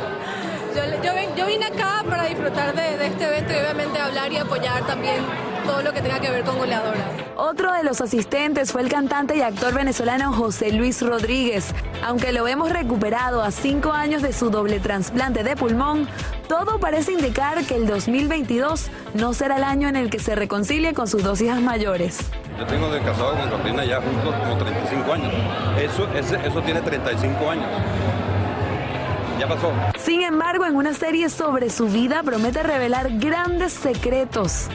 Yo, 1.35 1.45
vine 1.45 1.65
acá 1.65 2.03
para 2.07 2.23
disfrutar 2.23 2.73
de, 2.73 2.97
de 2.97 3.07
este 3.07 3.25
evento 3.25 3.53
y 3.53 3.57
obviamente 3.57 3.99
hablar 3.99 4.31
y 4.31 4.37
apoyar 4.37 4.85
también 4.87 5.25
todo 5.65 5.81
lo 5.81 5.91
que 5.91 6.01
tenga 6.01 6.19
que 6.19 6.31
ver 6.31 6.43
con 6.43 6.57
goleadora. 6.57 6.97
Otro 7.35 7.73
de 7.73 7.83
los 7.83 7.99
asistentes 8.01 8.71
fue 8.71 8.81
el 8.81 8.89
cantante 8.89 9.35
y 9.35 9.41
actor 9.41 9.73
venezolano 9.73 10.31
José 10.33 10.71
Luis 10.71 11.01
Rodríguez. 11.01 11.73
Aunque 12.03 12.31
lo 12.31 12.47
hemos 12.47 12.71
recuperado 12.71 13.41
a 13.41 13.51
cinco 13.51 13.91
años 13.91 14.21
de 14.21 14.33
su 14.33 14.49
doble 14.49 14.79
trasplante 14.79 15.43
de 15.43 15.55
pulmón, 15.55 16.07
todo 16.47 16.79
parece 16.79 17.11
indicar 17.11 17.63
que 17.65 17.75
el 17.75 17.85
2022 17.85 18.89
no 19.15 19.33
será 19.33 19.57
el 19.57 19.63
año 19.63 19.89
en 19.89 19.95
el 19.95 20.09
que 20.09 20.19
se 20.19 20.35
reconcilie 20.35 20.93
con 20.93 21.07
sus 21.07 21.23
dos 21.23 21.41
hijas 21.41 21.61
mayores. 21.61 22.19
Yo 22.57 22.65
tengo 22.65 22.89
de 22.89 23.01
casado 23.01 23.35
con 23.35 23.49
Carolina 23.49 23.85
ya 23.85 24.01
juntos 24.01 24.33
como 24.35 24.57
35 24.57 25.13
años. 25.13 25.33
Eso, 25.77 26.07
eso 26.13 26.61
tiene 26.61 26.81
35 26.81 27.51
años. 27.51 27.67
Ya 29.39 29.47
pasó. 29.47 29.71
Sin 29.97 30.21
embargo, 30.21 30.65
en 30.65 30.75
una 30.75 30.93
serie 30.93 31.29
sobre 31.29 31.69
su 31.69 31.87
vida 31.87 32.23
promete 32.23 32.61
revelar 32.61 33.07
grandes 33.19 33.71
secretos. 33.71 34.67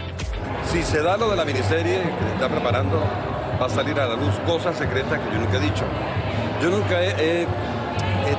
Si 0.73 0.83
se 0.83 1.03
da 1.03 1.19
lo 1.19 1.31
de 1.31 1.37
la 1.37 1.45
miniserie 1.45 2.01
que 2.01 2.25
se 2.25 2.33
está 2.33 2.49
preparando, 2.49 2.99
va 3.61 3.67
a 3.67 3.69
salir 3.69 4.01
a 4.01 4.07
la 4.07 4.17
luz 4.17 4.35
cosas 4.47 4.75
secretas 4.77 5.21
que 5.21 5.35
yo 5.35 5.39
nunca 5.39 5.59
he 5.59 5.61
dicho. 5.61 5.85
Yo 6.63 6.71
nunca 6.71 7.03
he, 7.03 7.47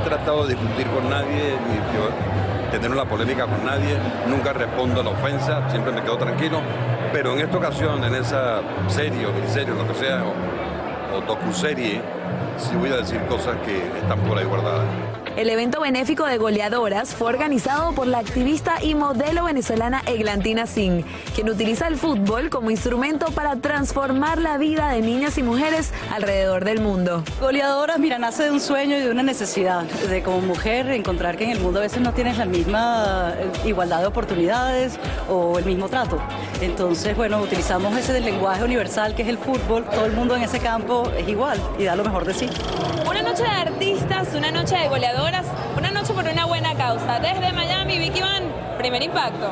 tratado 0.04 0.46
de 0.46 0.56
discutir 0.56 0.88
con 0.88 1.10
nadie, 1.10 1.58
ni 1.70 2.72
tener 2.72 2.92
una 2.92 3.06
polémica 3.06 3.46
con 3.46 3.64
nadie, 3.64 3.98
nunca 4.28 4.52
respondo 4.52 5.02
a 5.02 5.04
la 5.04 5.12
ofensa, 5.12 5.70
siempre 5.70 5.92
me 5.92 6.02
quedo 6.02 6.18
tranquilo, 6.18 6.60
pero 7.14 7.34
en 7.34 7.40
esta 7.40 7.58
ocasión, 7.58 8.04
en 8.04 8.16
esa 8.16 8.62
serie 8.88 9.26
o 9.26 9.32
miniserie, 9.32 9.74
lo 9.74 9.88
que 9.88 9.94
sea, 9.94 10.24
o, 10.24 11.18
o 11.18 11.22
docuserie, 11.22 12.02
sí 12.58 12.76
voy 12.76 12.92
a 12.92 12.98
decir 12.98 13.22
cosas 13.28 13.56
que 13.64 13.78
están 14.00 14.20
por 14.22 14.38
ahí 14.38 14.46
guardadas. 14.46 14.86
El 15.36 15.50
evento 15.50 15.82
benéfico 15.82 16.24
de 16.24 16.38
goleadoras 16.38 17.14
fue 17.14 17.28
organizado 17.28 17.92
por 17.92 18.08
la 18.08 18.20
activista 18.20 18.82
y 18.82 18.96
modelo 18.96 19.44
venezolana 19.44 20.02
Eglantina 20.06 20.66
Singh, 20.66 21.04
quien 21.36 21.50
utiliza 21.50 21.90
el 21.90 21.98
fútbol 21.98 22.50
como 22.50 22.72
instrumento 22.72 23.26
para 23.32 23.58
transformar 23.58 24.40
la 24.40 24.58
vida 24.58 24.88
de 24.92 25.02
niñas 25.02 25.38
y 25.38 25.44
mujeres 25.44 25.92
alrededor 26.14 26.64
del 26.64 26.80
mundo. 26.80 27.22
Goleadoras, 27.42 28.00
mira, 28.00 28.18
nace 28.18 28.44
de 28.44 28.52
un 28.52 28.62
sueño 28.62 28.96
y 28.96 29.02
de 29.02 29.12
una 29.12 29.24
necesidad 29.24 29.84
de 29.84 30.24
como 30.24 30.40
mujer 30.40 30.90
encontrar 30.92 31.36
que 31.36 31.44
en 31.44 31.50
el 31.50 31.60
mundo 31.60 31.80
a 31.80 31.82
veces 31.82 32.00
no 32.00 32.14
tienes 32.14 32.38
la 32.38 32.46
misma 32.46 33.34
eh, 33.38 33.52
igualdad 33.66 34.00
de 34.00 34.06
oportunidades 34.06 34.98
o 35.28 35.60
el 35.60 35.66
mismo 35.66 35.90
trato. 35.90 36.18
Entonces, 36.62 37.14
bueno, 37.18 37.42
utilizamos 37.42 37.98
ese 37.98 38.22
lenguaje 38.22 38.64
universal 38.64 39.14
que 39.14 39.24
es 39.24 39.28
el 39.28 39.38
fútbol, 39.38 39.84
todo 39.84 40.06
el 40.06 40.14
mundo 40.14 40.38
en 40.38 40.44
ese 40.44 40.62
campo 40.62 41.12
es 41.18 41.28
igual 41.28 41.60
y 41.78 41.84
da 41.84 41.98
lo 41.98 42.06
mejor 42.06 42.24
de 42.24 42.34
sí. 42.34 42.50
Una 43.06 43.22
noche 43.22 43.44
de 43.44 43.50
artistas, 43.50 44.30
una 44.34 44.52
noche 44.52 44.78
de 44.78 44.88
goleadoras, 44.88 45.25
una 45.78 45.92
noche 45.92 46.14
por 46.14 46.24
una 46.26 46.46
buena 46.46 46.76
causa. 46.76 47.20
Desde 47.20 47.52
Miami, 47.52 47.98
Vicky 47.98 48.22
Van, 48.22 48.44
primer 48.78 49.02
impacto. 49.02 49.52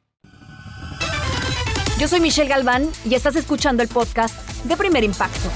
Yo 2.01 2.07
soy 2.07 2.19
Michelle 2.19 2.49
Galván 2.49 2.89
y 3.05 3.13
estás 3.13 3.35
escuchando 3.35 3.83
el 3.83 3.87
podcast 3.87 4.35
de 4.63 4.75
Primer 4.75 5.03
Impacto. 5.03 5.51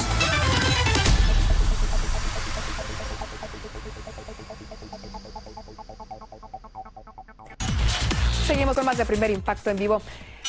Seguimos 8.45 8.75
con 8.75 8.86
más 8.86 8.95
de 8.95 9.05
Primer 9.08 9.31
Impacto 9.31 9.71
en 9.71 9.77
vivo. 9.77 10.03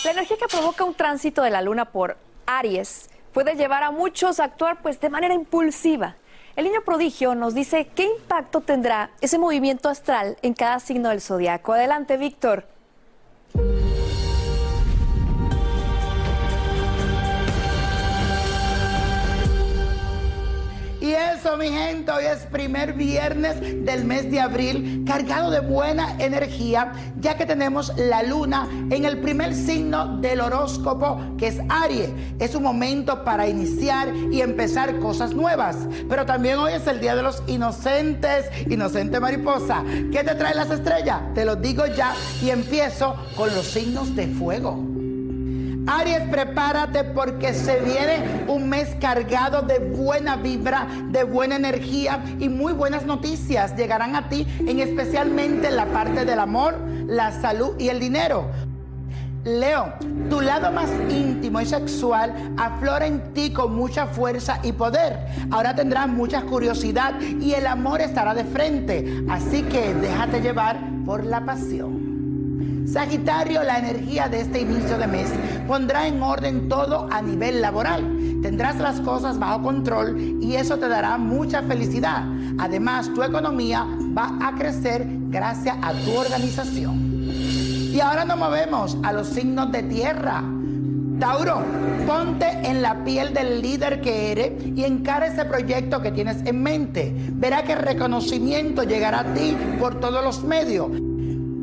La 0.05 0.11
energía 0.11 0.37
que 0.37 0.49
provoca 0.49 0.85
un 0.85 0.93
tránsito 0.93 1.41
de 1.41 1.49
la 1.49 1.63
luna 1.63 1.87
por 1.87 2.19
Aries 2.45 3.09
puede 3.33 3.55
llevar 3.55 3.83
a 3.83 3.91
muchos 3.91 4.39
a 4.39 4.45
actuar 4.45 4.83
pues 4.83 5.01
de 5.01 5.09
manera 5.09 5.33
impulsiva. 5.33 6.17
El 6.57 6.67
niño 6.67 6.83
prodigio 6.85 7.35
nos 7.35 7.55
dice 7.55 7.89
qué 7.95 8.05
impacto 8.05 8.61
tendrá 8.61 9.13
ese 9.23 9.39
movimiento 9.39 9.89
astral 9.89 10.37
en 10.43 10.53
cada 10.53 10.79
signo 10.79 11.09
del 11.09 11.23
zodiaco. 11.23 11.73
Adelante, 11.73 12.19
Víctor. 12.19 12.76
Y 21.07 21.15
eso, 21.15 21.57
mi 21.57 21.69
gente, 21.69 22.11
hoy 22.11 22.25
es 22.25 22.47
primer 22.47 22.95
viernes 22.95 23.61
del 23.61 24.05
mes 24.05 24.29
de 24.29 24.41
abril, 24.41 25.05
cargado 25.07 25.53
de 25.53 25.61
buena 25.61 26.17
energía, 26.19 26.95
ya 27.21 27.37
que 27.37 27.47
tenemos 27.47 27.97
la 27.97 28.25
luna 28.25 28.67
en 28.91 29.05
el 29.05 29.19
primer 29.21 29.55
signo 29.55 30.19
del 30.19 30.41
horóscopo, 30.41 31.21
que 31.39 31.47
es 31.47 31.61
Aries. 31.69 32.11
Es 32.41 32.57
un 32.57 32.65
momento 32.65 33.23
para 33.23 33.47
iniciar 33.47 34.13
y 34.33 34.41
empezar 34.41 34.99
cosas 34.99 35.33
nuevas. 35.33 35.77
Pero 36.09 36.27
también 36.27 36.59
hoy 36.59 36.73
es 36.73 36.85
el 36.89 36.99
Día 36.99 37.15
de 37.15 37.23
los 37.23 37.41
Inocentes, 37.47 38.47
inocente 38.69 39.21
mariposa. 39.21 39.85
¿Qué 40.11 40.25
te 40.25 40.35
trae 40.35 40.57
las 40.57 40.73
estrellas? 40.73 41.21
Te 41.37 41.45
lo 41.45 41.55
digo 41.55 41.87
ya 41.87 42.17
y 42.43 42.51
empiezo 42.51 43.15
con 43.37 43.55
los 43.55 43.65
signos 43.65 44.17
de 44.17 44.27
fuego. 44.27 44.96
Aries, 45.87 46.23
prepárate 46.31 47.05
porque 47.05 47.55
se 47.55 47.81
viene 47.81 48.45
un 48.49 48.69
mes 48.69 48.97
cargado 49.01 49.63
de 49.63 49.79
buena 49.79 50.37
vibra, 50.37 50.87
de 51.11 51.23
buena 51.23 51.57
energía 51.57 52.23
y 52.41 52.49
muy 52.49 52.73
buenas 52.73 53.07
noticias 53.07 53.77
llegarán 53.77 54.17
a 54.17 54.29
ti, 54.29 54.47
en 54.67 54.81
especialmente 54.81 55.71
la 55.71 55.87
parte 55.87 56.25
del 56.25 56.41
amor, 56.41 56.77
la 57.07 57.31
salud 57.41 57.77
y 57.79 57.89
el 57.89 58.01
dinero. 58.01 58.51
Leo, 59.45 59.93
tu 60.29 60.41
lado 60.41 60.73
más 60.73 60.91
íntimo 61.09 61.61
y 61.61 61.67
sexual 61.67 62.35
aflora 62.57 63.07
en 63.07 63.33
ti 63.33 63.53
con 63.53 63.77
mucha 63.77 64.09
fuerza 64.09 64.59
y 64.65 64.73
poder. 64.73 65.17
Ahora 65.53 65.73
tendrás 65.77 66.09
mucha 66.09 66.43
curiosidad 66.43 67.21
y 67.21 67.53
el 67.53 67.69
amor 67.69 68.01
estará 68.01 68.35
de 68.35 68.43
frente. 68.43 69.25
Así 69.29 69.63
que 69.63 69.95
déjate 69.95 70.41
llevar 70.41 70.81
por 71.05 71.25
la 71.25 71.45
pasión. 71.45 72.16
Sagitario, 72.87 73.63
la 73.63 73.79
energía 73.79 74.29
de 74.29 74.41
este 74.41 74.61
inicio 74.61 74.97
de 74.97 75.07
mes 75.07 75.29
pondrá 75.67 76.07
en 76.07 76.23
orden 76.23 76.69
todo 76.69 77.09
a 77.11 77.21
nivel 77.21 77.61
laboral. 77.61 78.41
Tendrás 78.43 78.77
las 78.77 79.01
cosas 79.01 79.39
bajo 79.39 79.63
control 79.63 80.39
y 80.41 80.55
eso 80.55 80.79
te 80.79 80.89
dará 80.89 81.19
mucha 81.19 81.63
felicidad. 81.63 82.25
Además, 82.59 83.13
tu 83.13 83.23
economía 83.23 83.87
va 84.17 84.39
a 84.41 84.55
crecer 84.55 85.05
gracias 85.29 85.77
a 85.83 85.93
tu 85.93 86.13
organización. 86.13 87.29
Y 87.93 88.01
ahora 88.01 88.25
nos 88.25 88.39
movemos 88.39 88.97
a 89.03 89.13
los 89.13 89.29
signos 89.29 89.73
de 89.73 89.83
tierra. 89.83 90.45
Tauro, 91.19 91.63
ponte 92.07 92.47
en 92.63 92.83
la 92.83 93.03
piel 93.05 93.33
del 93.33 93.63
líder 93.63 94.01
que 94.01 94.33
eres 94.33 94.53
y 94.75 94.85
encara 94.85 95.27
ese 95.27 95.45
proyecto 95.45 96.03
que 96.03 96.13
tienes 96.13 96.39
en 96.45 96.63
mente. 96.63 97.15
Verá 97.33 97.63
que 97.65 97.73
el 97.73 97.81
reconocimiento 97.81 98.85
llegará 98.85 99.21
a 99.21 99.35
ti 99.35 99.57
por 99.81 99.99
todos 99.99 100.23
los 100.23 100.45
medios. 100.45 100.91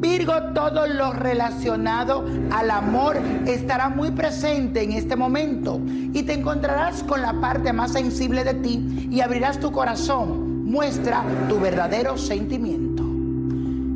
Virgo, 0.04 0.34
todo 0.54 0.86
lo 0.86 1.13
relacionado 1.13 2.26
al 2.52 2.72
amor 2.72 3.16
estará 3.48 3.88
muy 3.88 4.12
presente 4.12 4.84
en 4.84 4.92
este 4.92 5.16
momento 5.16 5.80
y 5.88 6.24
te 6.24 6.34
encontrarás 6.34 7.04
con 7.04 7.22
la 7.22 7.32
parte 7.39 7.72
más 7.72 7.94
sensible 7.94 8.44
de 8.44 8.54
ti 8.56 9.08
y 9.10 9.22
abrirás 9.22 9.62
tu 9.62 9.72
corazón. 9.72 10.66
Muestra 10.66 11.24
tu 11.48 11.58
verdadero 11.58 12.18
sentimiento. 12.18 13.02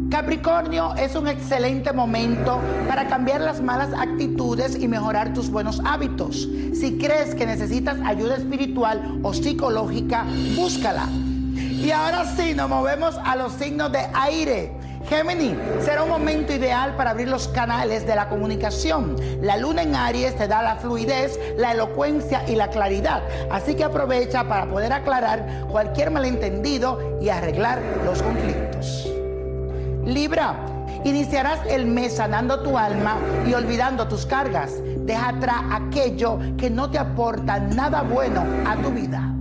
Capricornio 0.09 0.95
es 0.95 1.13
un 1.13 1.27
excelente 1.27 1.91
momento 1.91 2.61
para 2.87 3.09
cambiar 3.09 3.41
las 3.41 3.61
malas 3.61 3.89
actitudes 3.93 4.81
y 4.81 4.87
mejorar 4.87 5.33
tus 5.33 5.49
buenos 5.49 5.81
hábitos. 5.83 6.47
Si 6.73 6.97
crees 6.97 7.35
que 7.35 7.45
necesitas 7.45 7.97
ayuda 8.05 8.37
espiritual 8.37 9.19
o 9.23 9.33
psicológica, 9.33 10.25
búscala. 10.55 11.09
Y 11.57 11.91
ahora 11.91 12.23
sí, 12.23 12.53
nos 12.53 12.69
movemos 12.69 13.19
a 13.25 13.35
los 13.35 13.51
signos 13.51 13.91
de 13.91 14.07
aire. 14.13 14.76
Gemini, 15.09 15.55
será 15.79 16.03
un 16.03 16.09
momento 16.09 16.51
ideal 16.51 16.95
para 16.97 17.11
abrir 17.11 17.29
los 17.29 17.47
canales 17.47 18.05
de 18.05 18.13
la 18.13 18.27
comunicación. 18.27 19.15
La 19.41 19.55
luna 19.55 19.83
en 19.83 19.95
Aries 19.95 20.35
te 20.35 20.49
da 20.49 20.61
la 20.61 20.75
fluidez, 20.75 21.39
la 21.57 21.71
elocuencia 21.71 22.43
y 22.49 22.55
la 22.55 22.69
claridad. 22.69 23.21
Así 23.49 23.75
que 23.75 23.85
aprovecha 23.85 24.43
para 24.43 24.65
poder 24.65 24.91
aclarar 24.91 25.65
cualquier 25.71 26.11
malentendido 26.11 27.19
y 27.21 27.29
arreglar 27.29 27.81
los 28.03 28.21
conflictos. 28.21 29.09
Libra, 30.03 30.55
iniciarás 31.05 31.59
el 31.69 31.85
mes 31.85 32.17
sanando 32.17 32.61
tu 32.61 32.77
alma 32.77 33.15
y 33.47 33.53
olvidando 33.53 34.09
tus 34.09 34.25
cargas. 34.25 34.73
Deja 35.05 35.29
atrás 35.29 35.61
aquello 35.71 36.37
que 36.57 36.69
no 36.69 36.91
te 36.91 36.97
aporta 36.97 37.59
nada 37.59 38.01
bueno 38.01 38.43
a 38.65 38.75
tu 38.75 38.89
vida. 38.89 39.33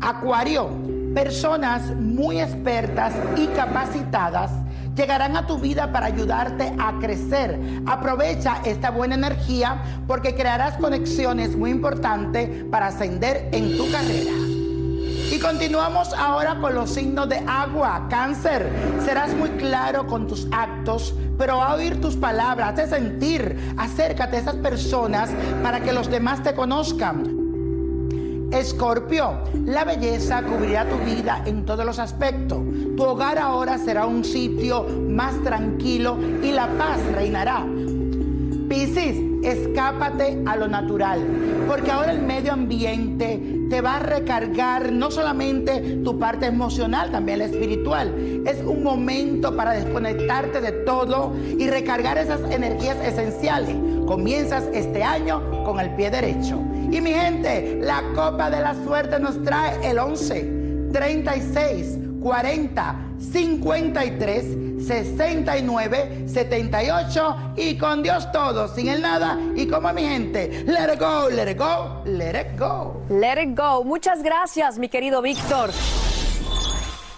Acuario, 0.00 0.68
personas 1.14 1.94
muy 1.96 2.40
expertas 2.40 3.14
y 3.36 3.46
capacitadas 3.48 4.52
llegarán 4.94 5.36
a 5.36 5.46
tu 5.46 5.58
vida 5.58 5.92
para 5.92 6.06
ayudarte 6.06 6.72
a 6.78 6.98
crecer. 6.98 7.58
Aprovecha 7.86 8.60
esta 8.64 8.90
buena 8.90 9.14
energía 9.14 9.82
porque 10.06 10.34
crearás 10.34 10.76
conexiones 10.76 11.56
muy 11.56 11.70
importantes 11.70 12.64
para 12.70 12.88
ascender 12.88 13.48
en 13.52 13.76
tu 13.76 13.90
carrera. 13.90 14.32
Y 15.32 15.38
continuamos 15.38 16.12
ahora 16.12 16.58
con 16.60 16.74
los 16.74 16.90
signos 16.90 17.28
de 17.28 17.38
agua. 17.46 18.08
Cáncer, 18.10 18.68
serás 19.04 19.32
muy 19.34 19.50
claro 19.50 20.06
con 20.06 20.26
tus 20.26 20.48
actos, 20.50 21.14
pero 21.38 21.62
a 21.62 21.74
oír 21.74 22.00
tus 22.00 22.16
palabras, 22.16 22.74
de 22.74 22.88
sentir, 22.88 23.74
acércate 23.78 24.36
a 24.36 24.40
esas 24.40 24.56
personas 24.56 25.30
para 25.62 25.80
que 25.80 25.92
los 25.92 26.10
demás 26.10 26.42
te 26.42 26.52
conozcan. 26.52 27.39
Escorpio, 28.52 29.38
la 29.64 29.84
belleza 29.84 30.42
cubrirá 30.42 30.84
tu 30.88 30.96
vida 30.98 31.42
en 31.46 31.64
todos 31.64 31.86
los 31.86 32.00
aspectos. 32.00 32.58
Tu 32.96 33.02
hogar 33.02 33.38
ahora 33.38 33.78
será 33.78 34.06
un 34.06 34.24
sitio 34.24 34.84
más 35.08 35.40
tranquilo 35.44 36.18
y 36.42 36.50
la 36.50 36.66
paz 36.76 37.00
reinará. 37.14 37.64
Piscis, 38.70 39.16
escápate 39.42 40.44
a 40.46 40.54
lo 40.54 40.68
natural, 40.68 41.20
porque 41.66 41.90
ahora 41.90 42.12
el 42.12 42.22
medio 42.22 42.52
ambiente 42.52 43.66
te 43.68 43.80
va 43.80 43.96
a 43.96 43.98
recargar 43.98 44.92
no 44.92 45.10
solamente 45.10 45.98
tu 46.04 46.20
parte 46.20 46.46
emocional, 46.46 47.10
también 47.10 47.40
la 47.40 47.46
espiritual. 47.46 48.14
Es 48.46 48.62
un 48.62 48.84
momento 48.84 49.56
para 49.56 49.72
desconectarte 49.72 50.60
de 50.60 50.70
todo 50.70 51.34
y 51.58 51.66
recargar 51.66 52.16
esas 52.16 52.42
energías 52.52 52.96
esenciales. 53.04 53.74
Comienzas 54.06 54.62
este 54.72 55.02
año 55.02 55.64
con 55.64 55.80
el 55.80 55.92
pie 55.96 56.12
derecho. 56.12 56.60
Y 56.92 57.00
mi 57.00 57.10
gente, 57.10 57.80
la 57.82 58.04
copa 58.14 58.50
de 58.50 58.60
la 58.60 58.76
suerte 58.84 59.18
nos 59.18 59.42
trae 59.42 59.90
el 59.90 59.98
11, 59.98 60.90
36, 60.92 61.98
40, 62.20 62.94
53, 63.32 64.86
69, 64.86 66.24
78 66.26 67.36
y 67.56 67.78
con 67.78 68.02
Dios 68.02 68.30
todo, 68.32 68.68
sin 68.68 68.88
el 68.88 69.00
nada 69.00 69.38
y 69.54 69.66
como 69.66 69.92
mi 69.92 70.02
gente. 70.02 70.64
Let 70.66 70.94
it 70.94 71.00
go, 71.00 71.28
let 71.30 71.50
it 71.50 71.58
go, 71.58 72.02
let 72.04 72.40
it 72.40 72.58
go. 72.58 73.02
Let 73.08 73.42
it 73.42 73.58
go. 73.58 73.84
Muchas 73.84 74.22
gracias, 74.22 74.78
mi 74.78 74.88
querido 74.88 75.22
Víctor. 75.22 75.70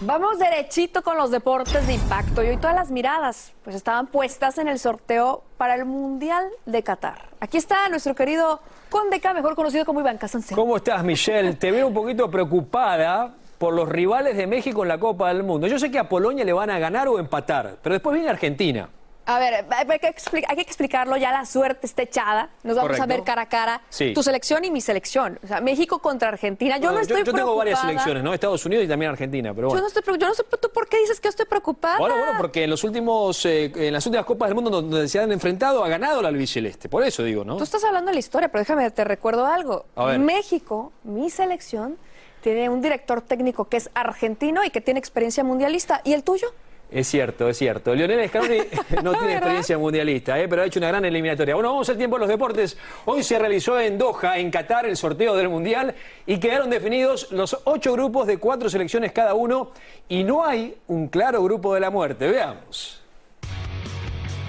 Vamos 0.05 0.37
derechito 0.37 1.01
con 1.01 1.15
los 1.15 1.31
deportes 1.31 1.87
de 1.87 1.93
impacto 1.93 2.43
y 2.43 2.49
hoy 2.49 2.57
todas 2.57 2.75
las 2.75 2.91
miradas 2.91 3.53
pues 3.63 3.75
estaban 3.75 4.07
puestas 4.07 4.57
en 4.57 4.67
el 4.67 4.77
sorteo 4.77 5.43
para 5.57 5.75
el 5.75 5.85
Mundial 5.85 6.45
de 6.65 6.83
Qatar. 6.83 7.29
Aquí 7.39 7.57
está 7.57 7.87
nuestro 7.87 8.13
querido 8.13 8.59
Condeca, 8.89 9.33
mejor 9.33 9.55
conocido 9.55 9.85
como 9.85 10.01
Iván 10.01 10.17
Casancén. 10.17 10.55
¿Cómo 10.57 10.75
estás, 10.75 11.03
Michelle? 11.03 11.53
Te 11.53 11.71
veo 11.71 11.87
un 11.87 11.93
poquito 11.93 12.29
preocupada 12.29 13.33
por 13.63 13.73
los 13.73 13.87
rivales 13.87 14.35
de 14.35 14.45
México 14.45 14.83
en 14.83 14.89
la 14.89 14.99
Copa 14.99 15.29
del 15.29 15.41
Mundo. 15.41 15.67
Yo 15.67 15.79
sé 15.79 15.89
que 15.89 15.97
a 15.97 16.09
Polonia 16.09 16.43
le 16.43 16.51
van 16.51 16.69
a 16.69 16.79
ganar 16.79 17.07
o 17.07 17.17
empatar, 17.17 17.77
pero 17.81 17.93
después 17.93 18.13
viene 18.13 18.29
Argentina. 18.29 18.89
A 19.25 19.39
ver, 19.39 19.65
hay 19.69 19.99
que, 19.99 20.13
hay 20.49 20.55
que 20.57 20.61
explicarlo, 20.61 21.15
ya 21.15 21.31
la 21.31 21.45
suerte 21.45 21.87
está 21.87 22.01
echada. 22.01 22.49
Nos 22.63 22.75
vamos 22.75 22.99
a 22.99 23.05
ver 23.05 23.23
cara 23.23 23.43
a 23.43 23.45
cara. 23.47 23.81
Sí. 23.87 24.11
Tu 24.13 24.21
selección 24.21 24.65
y 24.65 24.69
mi 24.69 24.81
selección. 24.81 25.39
O 25.41 25.47
sea, 25.47 25.61
México 25.61 25.99
contra 25.99 26.27
Argentina. 26.27 26.77
Yo 26.77 26.91
no, 26.91 26.99
estoy 26.99 27.19
yo, 27.19 27.27
yo 27.27 27.33
tengo 27.33 27.55
varias 27.55 27.79
selecciones, 27.79 28.21
¿no? 28.21 28.33
Estados 28.33 28.65
Unidos 28.65 28.83
y 28.83 28.87
también 28.89 29.11
Argentina, 29.11 29.53
pero 29.53 29.67
Yo 29.67 29.75
bueno. 29.75 29.83
no 29.83 29.87
estoy, 29.87 30.17
yo 30.17 30.27
no 30.27 30.33
sé, 30.33 30.43
¿tú 30.43 30.69
por 30.73 30.89
qué 30.89 30.97
dices 30.97 31.21
que 31.21 31.27
yo 31.27 31.29
estoy 31.29 31.45
preocupada? 31.45 31.99
Bueno, 31.99 32.17
bueno, 32.17 32.33
porque 32.37 32.65
en 32.65 32.69
los 32.69 32.83
últimos, 32.83 33.45
eh, 33.45 33.71
en 33.73 33.93
las 33.93 34.05
últimas 34.05 34.25
Copas 34.25 34.49
del 34.49 34.55
Mundo 34.55 34.71
donde 34.71 35.07
se 35.07 35.21
han 35.21 35.31
enfrentado 35.31 35.85
ha 35.85 35.87
ganado 35.87 36.21
la 36.21 36.27
albiceleste. 36.27 36.89
Por 36.89 37.05
eso 37.05 37.23
digo, 37.23 37.45
¿no? 37.45 37.55
Tú 37.55 37.63
estás 37.63 37.85
hablando 37.85 38.09
de 38.09 38.15
la 38.15 38.19
historia, 38.19 38.49
pero 38.49 38.59
déjame, 38.59 38.91
te 38.91 39.05
recuerdo 39.05 39.45
algo. 39.45 39.85
A 39.95 40.07
ver. 40.07 40.19
México, 40.19 40.91
mi 41.05 41.29
selección, 41.29 41.97
tiene 42.43 42.69
un 42.69 42.81
director 42.81 43.21
técnico 43.21 43.65
que 43.65 43.77
es 43.77 43.89
argentino 43.95 44.63
y 44.63 44.69
que 44.69 44.81
tiene 44.81 44.99
experiencia 44.99 45.43
mundialista. 45.43 46.01
¿Y 46.03 46.13
el 46.13 46.23
tuyo? 46.23 46.53
Es 46.91 47.07
cierto, 47.07 47.49
es 47.49 47.57
cierto. 47.57 47.95
Lionel 47.95 48.27
Scaloni 48.27 48.57
no 49.03 49.13
tiene 49.13 49.33
experiencia 49.33 49.77
mundialista, 49.77 50.39
¿eh? 50.39 50.47
pero 50.47 50.61
ha 50.61 50.65
hecho 50.65 50.79
una 50.79 50.89
gran 50.89 51.05
eliminatoria. 51.05 51.55
Bueno, 51.55 51.69
vamos 51.69 51.89
al 51.89 51.97
tiempo 51.97 52.17
de 52.17 52.19
los 52.19 52.29
deportes. 52.29 52.77
Hoy 53.05 53.23
se 53.23 53.39
realizó 53.39 53.79
en 53.79 53.97
Doha, 53.97 54.37
en 54.37 54.51
Qatar, 54.51 54.85
el 54.85 54.97
sorteo 54.97 55.35
del 55.35 55.49
Mundial 55.49 55.95
y 56.27 56.37
quedaron 56.37 56.69
definidos 56.69 57.31
los 57.31 57.57
ocho 57.63 57.93
grupos 57.93 58.27
de 58.27 58.37
cuatro 58.37 58.69
selecciones 58.69 59.13
cada 59.13 59.33
uno 59.33 59.71
y 60.09 60.23
no 60.23 60.45
hay 60.45 60.75
un 60.87 61.07
claro 61.07 61.41
grupo 61.41 61.73
de 61.73 61.79
la 61.79 61.89
muerte. 61.89 62.27
Veamos. 62.27 63.01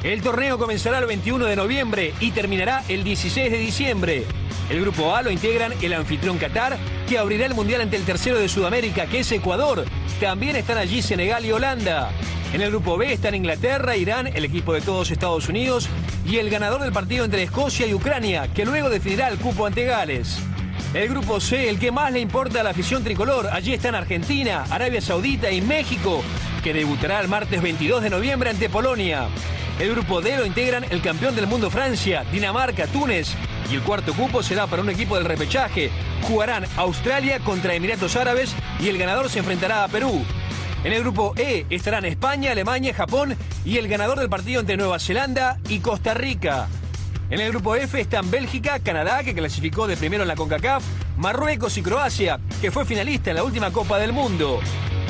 El 0.03 0.21
torneo 0.21 0.59
comenzará 0.59 0.99
el 0.99 1.07
21 1.07 1.47
de 1.47 1.57
noviembre 1.57 2.13
y 2.21 2.33
terminará 2.33 2.83
el 2.89 3.05
16 3.05 3.51
de 3.51 3.59
diciembre. 3.59 4.25
El 4.71 4.81
grupo 4.81 5.15
A 5.15 5.23
lo 5.23 5.31
integran 5.31 5.73
el 5.83 5.93
anfitrión 5.93 6.39
Qatar, 6.39 6.79
que 7.09 7.19
abrirá 7.19 7.47
el 7.47 7.55
Mundial 7.55 7.83
ante 7.83 7.97
el 7.97 8.05
tercero 8.05 8.39
de 8.39 8.49
Sudamérica, 8.49 9.07
que 9.07 9.21
es 9.21 9.33
Ecuador. 9.33 9.85
También 10.21 10.57
están 10.57 10.79
allí 10.79 11.03
Senegal 11.03 11.45
y 11.45 11.53
Holanda. 11.53 12.11
En 12.55 12.63
el 12.63 12.71
grupo 12.71 12.97
B 12.97 13.13
están 13.13 13.35
Inglaterra, 13.35 13.97
Irán, 13.97 14.29
el 14.29 14.45
equipo 14.45 14.73
de 14.73 14.81
todos 14.81 15.11
Estados 15.11 15.49
Unidos 15.49 15.89
y 16.25 16.39
el 16.39 16.51
ganador 16.51 16.81
del 16.83 16.93
partido 16.93 17.25
entre 17.25 17.43
Escocia 17.43 17.87
y 17.87 17.95
Ucrania, 17.95 18.49
que 18.55 18.65
luego 18.65 18.89
definirá 18.89 19.29
el 19.29 19.39
cupo 19.39 19.67
ante 19.67 19.85
Gales. 19.85 20.39
El 20.95 21.09
grupo 21.09 21.41
C, 21.41 21.69
el 21.69 21.79
que 21.79 21.91
más 21.91 22.13
le 22.13 22.21
importa 22.21 22.61
a 22.61 22.63
la 22.63 22.71
afición 22.71 23.03
tricolor, 23.03 23.49
allí 23.53 23.73
están 23.73 23.95
Argentina, 23.95 24.65
Arabia 24.71 25.01
Saudita 25.01 25.51
y 25.51 25.61
México, 25.61 26.23
que 26.63 26.73
debutará 26.73 27.21
el 27.21 27.29
martes 27.29 27.61
22 27.61 28.03
de 28.03 28.11
noviembre 28.11 28.51
ante 28.51 28.69
Polonia. 28.69 29.29
El 29.79 29.91
grupo 29.91 30.21
D 30.21 30.37
lo 30.37 30.47
integran 30.47 30.85
el 30.89 31.03
campeón 31.03 31.35
del 31.35 31.49
mundo 31.49 31.69
Francia, 31.69 32.25
Dinamarca, 32.31 32.87
Túnez 32.87 33.35
y 33.71 33.75
el 33.75 33.83
cuarto 33.83 34.15
cupo 34.15 34.43
será 34.43 34.67
para 34.67 34.83
un 34.83 34.91
equipo 34.91 35.17
del 35.17 35.25
repechaje. 35.25 35.91
Jugarán 36.23 36.65
Australia 36.77 37.41
contra 37.41 37.75
Emiratos 37.75 38.15
Árabes 38.15 38.55
y 38.79 38.89
el 38.89 38.99
ganador 38.99 39.29
se 39.29 39.41
enfrentará 39.41 39.83
a 39.83 39.89
Perú. 39.89 40.25
En 40.85 40.93
el 40.93 41.01
grupo 41.01 41.35
E 41.37 41.67
estarán 41.71 42.05
España, 42.05 42.53
Alemania, 42.53 42.95
Japón 42.95 43.37
y 43.65 43.79
el 43.79 43.89
ganador 43.89 44.21
del 44.21 44.29
partido 44.29 44.61
entre 44.61 44.77
Nueva 44.77 44.99
Zelanda 44.99 45.59
y 45.69 45.81
Costa 45.81 46.15
Rica. 46.15 46.69
En 47.31 47.41
el 47.41 47.51
grupo 47.51 47.75
F 47.75 47.99
están 47.99 48.31
Bélgica, 48.31 48.79
Canadá, 48.81 49.23
que 49.25 49.35
clasificó 49.35 49.87
de 49.87 49.97
primero 49.97 50.23
en 50.23 50.29
la 50.29 50.37
CONCACAF, 50.37 50.85
Marruecos 51.17 51.79
y 51.79 51.83
Croacia, 51.83 52.39
que 52.61 52.71
fue 52.71 52.85
finalista 52.85 53.31
en 53.31 53.37
la 53.37 53.45
última 53.45 53.73
Copa 53.73 53.99
del 53.99 54.13
Mundo. 54.13 54.61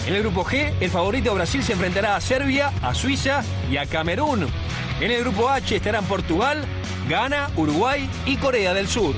En 0.07 0.15
el 0.15 0.23
grupo 0.23 0.45
G, 0.45 0.73
el 0.81 0.91
favorito 0.91 1.35
Brasil 1.35 1.63
se 1.65 1.73
enfrentará 1.73 2.15
a 2.15 2.21
Serbia, 2.21 2.73
a 2.83 2.95
Suiza 2.95 3.43
y 3.71 3.79
a 3.79 3.87
Camerún. 3.87 4.47
En 5.01 5.11
el 5.11 5.21
grupo 5.23 5.49
H 5.49 5.75
estarán 5.75 6.05
Portugal, 6.05 6.65
Ghana, 7.09 7.51
Uruguay 7.57 8.09
y 8.27 8.37
Corea 8.37 8.75
del 8.75 8.87
Sur. 8.87 9.17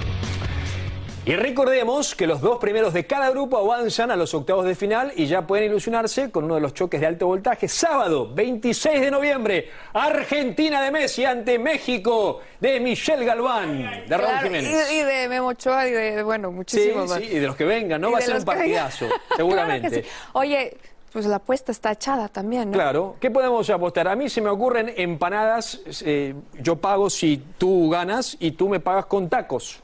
Y 1.27 1.35
recordemos 1.35 2.15
que 2.15 2.25
los 2.25 2.41
dos 2.41 2.59
primeros 2.59 2.95
de 2.95 3.05
cada 3.05 3.31
grupo 3.31 3.59
avanzan 3.59 4.13
a 4.13 4.17
los 4.17 4.33
octavos 4.33 4.65
de 4.65 4.77
final 4.77 5.13
y 5.17 5.27
ya 5.27 5.45
pueden 5.45 5.65
ilusionarse 5.65 6.31
con 6.31 6.45
uno 6.45 6.55
de 6.55 6.61
los 6.61 6.73
choques 6.73 7.01
de 7.01 7.07
alto 7.09 7.27
voltaje. 7.27 7.67
Sábado, 7.67 8.31
26 8.33 9.01
de 9.01 9.11
noviembre, 9.11 9.69
Argentina 9.93 10.81
de 10.83 10.93
Messi 10.93 11.25
ante 11.25 11.59
México 11.59 12.39
de 12.61 12.79
Michelle 12.79 13.25
Galván, 13.25 14.07
de 14.07 14.17
Raúl 14.17 14.31
Claro, 14.31 14.47
Jiménez. 14.47 14.89
y, 14.93 14.95
y 14.95 15.03
de 15.03 15.29
Memo 15.29 15.49
Ochoa 15.49 15.89
y 15.89 15.91
de, 15.91 16.23
bueno, 16.23 16.53
muchísimos 16.53 17.09
más. 17.11 17.19
sí, 17.19 17.25
y 17.25 17.39
de 17.41 17.47
los 17.49 17.57
que 17.57 17.65
vengan, 17.65 18.01
¿no? 18.01 18.13
Va 18.13 18.19
a 18.19 18.21
ser 18.21 18.37
un 18.37 18.45
partidazo, 18.45 19.07
seguramente. 19.37 20.05
sí. 20.05 20.09
Oye, 20.33 20.77
pues 21.13 21.27
la 21.27 21.37
apuesta 21.37 21.73
está 21.73 21.91
echada 21.91 22.29
también, 22.29 22.71
¿no? 22.71 22.75
Claro, 22.77 23.17
¿qué 23.19 23.33
podemos 23.33 23.69
apostar? 23.69 24.07
A 24.07 24.15
mí 24.15 24.29
se 24.29 24.41
me 24.41 24.49
ocurren 24.51 24.93
empanadas, 24.97 25.81
eh, 26.05 26.35
yo 26.61 26.77
pago 26.77 27.11
si 27.11 27.43
tú 27.59 27.91
ganas 27.91 28.37
y 28.39 28.53
tú 28.53 28.69
me 28.69 28.79
pagas 28.79 29.07
con 29.07 29.29
tacos. 29.29 29.83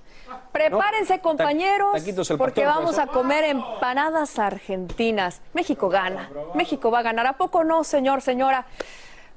Prepárense, 0.52 1.20
compañeros, 1.20 2.02
porque 2.36 2.64
vamos 2.66 2.96
¿puede 2.96 3.02
a 3.02 3.06
comer 3.06 3.44
empanadas 3.44 4.38
argentinas. 4.38 5.40
México 5.54 5.88
gana. 5.88 6.28
México 6.54 6.90
va 6.90 6.98
a 6.98 7.02
ganar. 7.02 7.26
¿A 7.26 7.32
poco 7.34 7.64
no, 7.64 7.84
señor, 7.84 8.20
señora? 8.20 8.66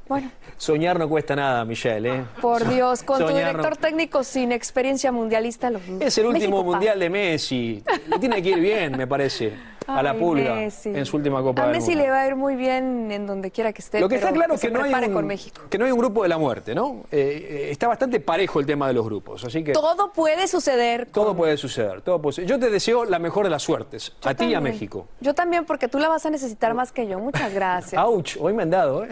Bueno, 0.07 0.29
Soñar 0.57 0.99
no 0.99 1.09
cuesta 1.09 1.35
nada, 1.35 1.65
Michelle, 1.65 2.15
¿eh? 2.17 2.23
por 2.39 2.67
Dios, 2.69 3.01
con 3.01 3.17
tu 3.17 3.25
no- 3.27 3.35
director 3.35 3.75
técnico 3.77 4.23
sin 4.23 4.51
experiencia 4.51 5.11
mundialista. 5.11 5.69
Lo... 5.71 5.79
Es 5.99 6.17
el 6.19 6.27
último 6.27 6.57
México 6.57 6.63
mundial 6.63 6.99
de 6.99 7.09
Messi. 7.09 7.83
Le 8.07 8.19
tiene 8.19 8.41
que 8.43 8.49
ir 8.49 8.59
bien, 8.59 8.95
me 8.97 9.07
parece. 9.07 9.53
A 9.87 10.03
la 10.03 10.13
pulga 10.13 10.55
Messi. 10.55 10.89
en 10.89 11.05
su 11.05 11.17
última 11.17 11.41
Copa 11.41 11.61
A 11.63 11.65
del 11.65 11.75
Messi 11.75 11.91
Mundo. 11.91 12.03
le 12.03 12.09
va 12.11 12.21
a 12.21 12.27
ir 12.27 12.35
muy 12.35 12.55
bien 12.55 13.11
en 13.11 13.25
donde 13.25 13.51
quiera 13.51 13.71
que 13.71 13.81
esté. 13.81 13.99
Lo 13.99 14.09
que 14.09 14.15
está 14.15 14.31
claro 14.31 14.49
que 14.51 14.55
es 14.55 14.61
que 14.61 14.71
no, 14.71 14.83
hay 14.83 14.93
un, 15.05 15.13
con 15.13 15.27
México. 15.27 15.61
que 15.69 15.77
no 15.77 15.85
hay 15.85 15.91
un 15.91 15.99
grupo 15.99 16.23
de 16.23 16.29
la 16.29 16.37
muerte, 16.37 16.75
¿no? 16.75 17.03
Eh, 17.11 17.69
está 17.71 17.87
bastante 17.87 18.19
parejo 18.19 18.59
el 18.59 18.65
tema 18.65 18.87
de 18.87 18.93
los 18.93 19.05
grupos, 19.05 19.43
así 19.45 19.63
que 19.63 19.73
Todo 19.73 20.11
puede 20.11 20.47
suceder. 20.47 21.07
todo 21.11 21.35
puede 21.35 21.57
suceder. 21.57 22.01
Todo 22.01 22.21
puede. 22.21 22.45
Yo 22.45 22.59
te 22.59 22.69
deseo 22.69 23.05
la 23.05 23.19
mejor 23.19 23.45
de 23.45 23.49
las 23.51 23.63
suertes, 23.63 24.13
a 24.23 24.33
ti 24.33 24.45
y 24.45 24.53
a. 24.53 24.61
México. 24.65 25.07
Yo 25.21 25.35
también, 25.35 25.65
porque 25.65 25.87
tú 25.87 25.99
la 25.99 26.09
vas 26.09 26.25
a 26.25 26.29
necesitar 26.31 26.73
más 26.73 26.91
que 26.91 27.05
yo. 27.05 27.19
Muchas 27.19 27.53
gracias. 27.53 28.01
Auch, 28.01 28.35
hoy 28.39 28.53
me 28.53 28.63
han 28.63 28.71
dado, 28.71 29.05
¿eh? 29.05 29.09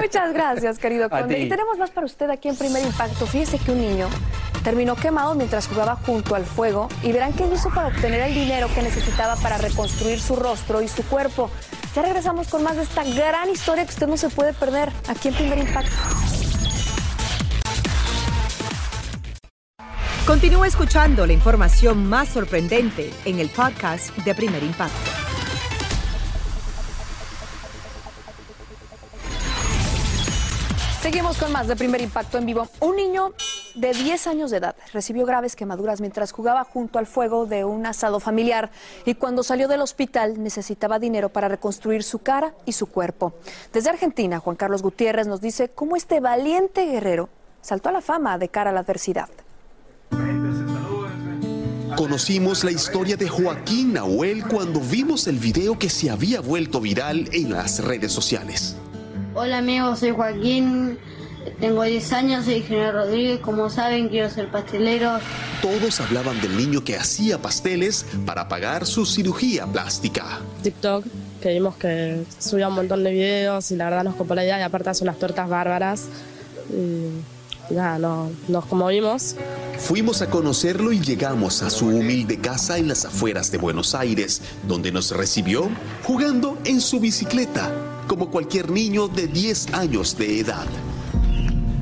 Muchas 0.00 0.32
gracias, 0.32 0.78
querido 0.78 1.10
Conde. 1.10 1.38
Y 1.40 1.48
tenemos 1.48 1.78
más 1.78 1.90
para 1.90 2.06
usted 2.06 2.30
aquí 2.30 2.48
en 2.48 2.56
Primer 2.56 2.84
Impacto. 2.84 3.26
Fíjese 3.26 3.58
que 3.58 3.72
un 3.72 3.80
niño 3.80 4.08
terminó 4.62 4.94
quemado 4.94 5.34
mientras 5.34 5.66
jugaba 5.66 5.96
junto 5.96 6.34
al 6.34 6.44
fuego 6.44 6.88
y 7.02 7.12
verán 7.12 7.32
qué 7.32 7.44
hizo 7.52 7.70
para 7.74 7.88
obtener 7.88 8.20
el 8.22 8.34
dinero 8.34 8.68
que 8.74 8.82
necesitaba 8.82 9.36
para 9.36 9.58
reconstruir 9.58 10.03
su 10.20 10.36
rostro 10.36 10.82
y 10.82 10.88
su 10.88 11.02
cuerpo. 11.04 11.50
Ya 11.94 12.02
regresamos 12.02 12.48
con 12.48 12.62
más 12.62 12.76
de 12.76 12.82
esta 12.82 13.04
gran 13.04 13.50
historia 13.50 13.84
que 13.84 13.90
usted 13.90 14.06
no 14.06 14.16
se 14.16 14.28
puede 14.28 14.52
perder 14.52 14.90
aquí 15.08 15.28
en 15.28 15.34
Primer 15.34 15.58
Impacto. 15.58 15.94
Continúa 20.26 20.66
escuchando 20.66 21.26
la 21.26 21.34
información 21.34 22.06
más 22.06 22.30
sorprendente 22.30 23.10
en 23.26 23.40
el 23.40 23.50
podcast 23.50 24.16
de 24.18 24.34
Primer 24.34 24.62
Impacto. 24.62 25.23
Con 31.40 31.50
más 31.50 31.66
de 31.66 31.74
Primer 31.74 32.00
Impacto 32.00 32.38
en 32.38 32.46
vivo. 32.46 32.68
Un 32.80 32.96
niño 32.96 33.32
de 33.74 33.92
10 33.92 34.28
años 34.28 34.50
de 34.52 34.58
edad 34.58 34.76
recibió 34.92 35.26
graves 35.26 35.56
quemaduras 35.56 36.00
mientras 36.00 36.30
jugaba 36.30 36.62
junto 36.64 37.00
al 37.00 37.06
fuego 37.06 37.46
de 37.46 37.64
un 37.64 37.86
asado 37.86 38.20
familiar 38.20 38.70
y 39.04 39.14
cuando 39.14 39.42
salió 39.42 39.66
del 39.66 39.80
hospital 39.80 40.40
necesitaba 40.42 41.00
dinero 41.00 41.30
para 41.30 41.48
reconstruir 41.48 42.04
su 42.04 42.20
cara 42.20 42.54
y 42.66 42.72
su 42.72 42.86
cuerpo. 42.86 43.34
Desde 43.72 43.90
Argentina, 43.90 44.38
Juan 44.38 44.54
Carlos 44.54 44.82
Gutiérrez 44.82 45.26
nos 45.26 45.40
dice 45.40 45.70
cómo 45.70 45.96
este 45.96 46.20
valiente 46.20 46.86
guerrero 46.86 47.28
saltó 47.62 47.88
a 47.88 47.92
la 47.92 48.00
fama 48.00 48.38
de 48.38 48.48
cara 48.48 48.70
a 48.70 48.72
la 48.72 48.80
adversidad. 48.80 49.28
Conocimos 51.96 52.62
la 52.64 52.70
historia 52.70 53.16
de 53.16 53.28
Joaquín 53.28 53.94
Nahuel 53.94 54.44
cuando 54.44 54.80
vimos 54.80 55.26
el 55.26 55.38
video 55.38 55.78
que 55.78 55.90
se 55.90 56.10
había 56.10 56.40
vuelto 56.40 56.80
viral 56.80 57.28
en 57.32 57.52
las 57.52 57.82
redes 57.82 58.12
sociales. 58.12 58.76
Hola 59.34 59.58
amigos, 59.58 59.98
soy 59.98 60.12
Joaquín. 60.12 60.96
Tengo 61.60 61.82
10 61.82 62.12
años, 62.12 62.44
soy 62.44 62.54
ingeniero 62.54 62.92
Rodríguez, 62.92 63.40
como 63.40 63.70
saben 63.70 64.08
quiero 64.08 64.30
ser 64.30 64.50
pastelero. 64.50 65.18
Todos 65.62 66.00
hablaban 66.00 66.40
del 66.40 66.56
niño 66.56 66.84
que 66.84 66.96
hacía 66.96 67.40
pasteles 67.40 68.06
para 68.26 68.48
pagar 68.48 68.86
su 68.86 69.06
cirugía 69.06 69.66
plástica. 69.66 70.40
TikTok, 70.62 71.04
que 71.40 71.50
vimos 71.50 71.76
que 71.76 72.24
subía 72.38 72.68
un 72.68 72.74
montón 72.74 73.04
de 73.04 73.10
videos 73.10 73.70
y 73.70 73.76
la 73.76 73.86
verdad 73.86 74.04
nos 74.04 74.14
copó 74.14 74.34
la 74.34 74.44
idea 74.44 74.58
y 74.58 74.62
aparte 74.62 74.90
hace 74.90 75.04
unas 75.04 75.18
tortas 75.18 75.48
bárbaras. 75.48 76.06
Y 76.70 77.74
nada, 77.74 77.98
no, 77.98 78.30
nos 78.48 78.66
conmovimos. 78.66 79.36
Fuimos 79.78 80.22
a 80.22 80.30
conocerlo 80.30 80.92
y 80.92 81.00
llegamos 81.00 81.62
a 81.62 81.70
su 81.70 81.88
humilde 81.88 82.38
casa 82.38 82.78
en 82.78 82.88
las 82.88 83.04
afueras 83.04 83.50
de 83.50 83.58
Buenos 83.58 83.94
Aires, 83.94 84.42
donde 84.66 84.92
nos 84.92 85.10
recibió 85.10 85.68
jugando 86.04 86.58
en 86.64 86.80
su 86.80 87.00
bicicleta, 87.00 87.72
como 88.06 88.30
cualquier 88.30 88.70
niño 88.70 89.08
de 89.08 89.26
10 89.26 89.74
años 89.74 90.16
de 90.16 90.40
edad. 90.40 90.66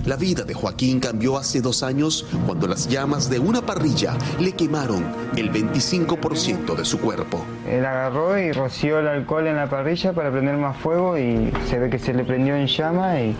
La 0.05 0.17
vida 0.17 0.43
de 0.43 0.53
Joaquín 0.53 0.99
cambió 0.99 1.39
hace 1.39 1.61
dos 1.61 1.85
años 1.85 2.27
cuando 2.45 2.67
las 2.67 2.89
llamas 2.89 3.31
de 3.31 3.39
una 3.39 3.63
parrilla 3.63 4.15
le 4.41 4.53
quemaron 4.53 5.05
el 5.37 5.53
25% 5.53 6.75
de 6.75 6.85
su 6.85 6.99
cuerpo. 6.99 7.45
Él 7.69 7.87
agarró 7.87 8.37
y 8.37 8.51
roció 8.51 8.99
el 8.99 9.07
alcohol 9.07 9.47
en 9.47 9.55
la 9.55 9.71
parrilla 9.71 10.13
para 10.13 10.33
prender 10.33 10.57
más 10.57 10.77
fuego 10.77 11.17
y 11.17 11.53
se 11.69 11.79
ve 11.79 11.89
que 11.89 12.01
se 12.01 12.15
le 12.15 12.25
prendió 12.25 12.57
en 12.57 12.67
llama 12.67 13.21
y, 13.21 13.37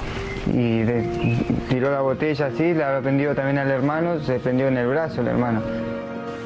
tiró 1.69 1.91
la 1.91 2.01
botella 2.01 2.47
así, 2.47 2.75
le 2.75 2.85
había 2.85 3.01
prendido 3.01 3.35
también 3.35 3.59
al 3.59 3.71
hermano, 3.71 4.21
se 4.25 4.39
prendió 4.39 4.69
en 4.69 4.77
el 4.77 4.87
brazo 4.87 5.21
el 5.21 5.29
hermano. 5.29 5.92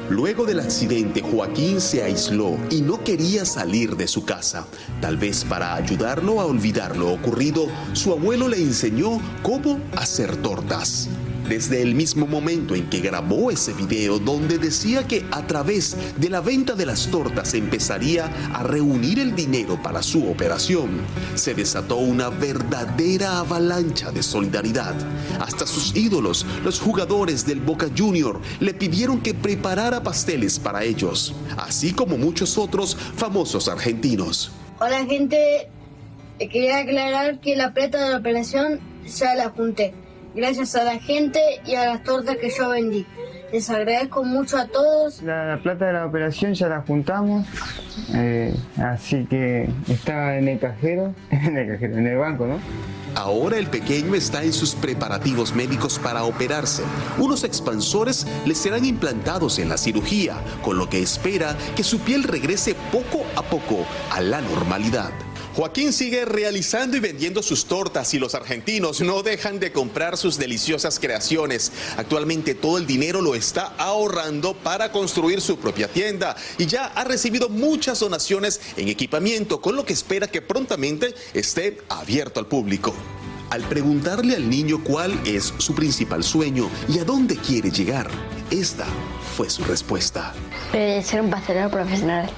Luego 0.09 0.45
del 0.45 0.61
accidente, 0.61 1.21
Joaquín 1.21 1.81
se 1.81 2.01
aisló 2.01 2.57
y 2.69 2.81
no 2.81 3.03
quería 3.03 3.43
salir 3.43 3.97
de 3.97 4.07
su 4.07 4.23
casa. 4.23 4.65
Tal 5.01 5.17
vez 5.17 5.43
para 5.43 5.75
ayudarlo 5.75 6.39
a 6.39 6.45
olvidar 6.45 6.95
lo 6.95 7.11
ocurrido, 7.11 7.67
su 7.91 8.13
abuelo 8.13 8.47
le 8.47 8.57
enseñó 8.57 9.19
cómo 9.43 9.79
hacer 9.97 10.37
tortas. 10.37 11.09
Desde 11.49 11.81
el 11.81 11.95
mismo 11.95 12.27
momento 12.27 12.75
en 12.75 12.89
que 12.89 12.99
grabó 12.99 13.51
ese 13.51 13.71
video 13.71 14.19
donde 14.19 14.57
decía 14.57 15.07
que 15.07 15.25
a 15.31 15.47
través 15.47 15.95
de 16.17 16.29
la 16.29 16.41
venta 16.41 16.73
de 16.73 16.85
las 16.85 17.07
tortas 17.07 17.53
empezaría 17.53 18.25
a 18.53 18.63
reunir 18.63 19.19
el 19.19 19.33
dinero 19.33 19.81
para 19.81 20.03
su 20.03 20.29
operación, 20.29 20.89
se 21.35 21.53
desató 21.53 21.95
una 21.97 22.29
verdadera 22.29 23.39
avalancha 23.39 24.11
de 24.11 24.23
solidaridad. 24.23 24.93
Hasta 25.39 25.65
sus 25.65 25.95
ídolos, 25.95 26.45
los 26.65 26.81
jugadores 26.81 27.45
del 27.45 27.61
Boca 27.61 27.87
Junior, 27.97 28.41
le 28.59 28.73
pidieron 28.73 29.21
que 29.21 29.33
preparara 29.33 30.03
pasteles 30.03 30.59
para 30.59 30.83
ellos, 30.83 31.33
así 31.55 31.93
como 31.93 32.17
muchos 32.17 32.57
otros 32.57 32.97
famosos 33.15 33.69
argentinos. 33.69 34.51
Hola 34.81 35.05
gente, 35.05 35.69
quería 36.39 36.79
aclarar 36.79 37.39
que 37.39 37.55
la 37.55 37.73
plata 37.73 38.03
de 38.03 38.11
la 38.11 38.17
operación 38.17 38.81
ya 39.05 39.33
la 39.35 39.49
junté. 39.49 39.93
Gracias 40.37 40.75
a 40.75 40.83
la 40.83 40.99
gente 40.99 41.39
y 41.65 41.73
a 41.73 41.87
las 41.87 42.03
tortas 42.03 42.37
que 42.37 42.51
yo 42.51 42.69
vendí. 42.69 43.07
Les 43.51 43.67
agradezco 43.71 44.23
mucho 44.23 44.57
a 44.57 44.67
todos. 44.67 45.23
La, 45.23 45.45
la 45.45 45.63
plata 45.63 45.87
de 45.87 45.93
la 45.93 46.05
operación 46.05 46.53
ya 46.53 46.67
la 46.67 46.81
juntamos, 46.81 47.47
eh, 48.13 48.53
así 48.77 49.25
que 49.25 49.67
está 49.87 50.37
en 50.37 50.47
el 50.47 50.59
cajero, 50.59 51.15
en 51.31 51.57
el 51.57 51.67
cajero, 51.71 51.97
en 51.97 52.05
el 52.05 52.17
banco, 52.17 52.45
¿no? 52.45 52.59
Ahora 53.15 53.57
el 53.57 53.65
pequeño 53.65 54.13
está 54.13 54.43
en 54.43 54.53
sus 54.53 54.75
preparativos 54.75 55.55
médicos 55.55 55.97
para 55.97 56.23
operarse. 56.23 56.83
Unos 57.17 57.43
expansores 57.43 58.27
le 58.45 58.53
serán 58.53 58.85
implantados 58.85 59.57
en 59.57 59.69
la 59.69 59.77
cirugía, 59.77 60.35
con 60.61 60.77
lo 60.77 60.87
que 60.87 61.01
espera 61.01 61.57
que 61.75 61.83
su 61.83 62.01
piel 62.01 62.21
regrese 62.21 62.75
poco 62.91 63.25
a 63.35 63.41
poco 63.41 63.87
a 64.11 64.21
la 64.21 64.41
normalidad. 64.41 65.09
Joaquín 65.57 65.91
sigue 65.91 66.23
realizando 66.23 66.97
y 66.97 66.99
vendiendo 66.99 67.41
sus 67.41 67.65
tortas 67.65 68.13
y 68.13 68.19
los 68.19 68.35
argentinos 68.35 69.01
no 69.01 69.23
dejan 69.23 69.59
de 69.59 69.71
comprar 69.71 70.15
sus 70.15 70.37
deliciosas 70.37 70.99
creaciones. 70.99 71.71
Actualmente 71.97 72.53
todo 72.53 72.77
el 72.77 72.85
dinero 72.85 73.23
lo 73.23 73.33
está 73.33 73.73
ahorrando 73.79 74.53
para 74.53 74.91
construir 74.91 75.41
su 75.41 75.57
propia 75.57 75.87
tienda 75.87 76.35
y 76.59 76.67
ya 76.67 76.85
ha 76.85 77.03
recibido 77.05 77.49
muchas 77.49 77.99
donaciones 78.01 78.61
en 78.75 78.87
equipamiento, 78.87 79.59
con 79.59 79.75
lo 79.75 79.83
que 79.83 79.93
espera 79.93 80.27
que 80.27 80.43
prontamente 80.43 81.15
esté 81.33 81.79
abierto 81.89 82.39
al 82.39 82.45
público. 82.45 82.93
Al 83.49 83.63
preguntarle 83.63 84.35
al 84.35 84.47
niño 84.47 84.83
cuál 84.83 85.19
es 85.25 85.55
su 85.57 85.73
principal 85.73 86.23
sueño 86.23 86.69
y 86.87 86.99
a 86.99 87.03
dónde 87.03 87.35
quiere 87.35 87.71
llegar, 87.71 88.11
esta 88.51 88.85
fue 89.35 89.49
su 89.49 89.63
respuesta. 89.63 90.35
Eh, 90.73 91.01
ser 91.03 91.21
un 91.21 91.31
pastelero 91.31 91.71
profesional. 91.71 92.29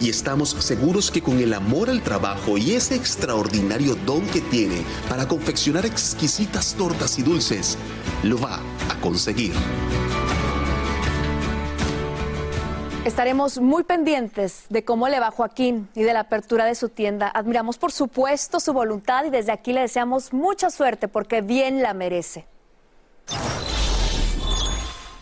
Y 0.00 0.10
estamos 0.10 0.50
seguros 0.50 1.10
que 1.10 1.22
con 1.22 1.38
el 1.40 1.54
amor 1.54 1.88
al 1.88 2.02
trabajo 2.02 2.58
y 2.58 2.72
ese 2.72 2.94
extraordinario 2.94 3.94
don 4.06 4.26
que 4.26 4.40
tiene 4.40 4.82
para 5.08 5.26
confeccionar 5.26 5.86
exquisitas 5.86 6.74
tortas 6.74 7.18
y 7.18 7.22
dulces, 7.22 7.78
lo 8.22 8.38
va 8.38 8.60
a 8.90 9.00
conseguir. 9.00 9.54
Estaremos 13.06 13.60
muy 13.60 13.84
pendientes 13.84 14.64
de 14.68 14.84
cómo 14.84 15.08
le 15.08 15.20
va 15.20 15.30
Joaquín 15.30 15.88
y 15.94 16.02
de 16.02 16.12
la 16.12 16.20
apertura 16.20 16.64
de 16.64 16.74
su 16.74 16.88
tienda. 16.88 17.30
Admiramos, 17.32 17.78
por 17.78 17.92
supuesto, 17.92 18.58
su 18.58 18.72
voluntad 18.72 19.24
y 19.24 19.30
desde 19.30 19.52
aquí 19.52 19.72
le 19.72 19.82
deseamos 19.82 20.32
mucha 20.32 20.70
suerte 20.70 21.06
porque 21.06 21.40
bien 21.40 21.82
la 21.82 21.94
merece. 21.94 22.46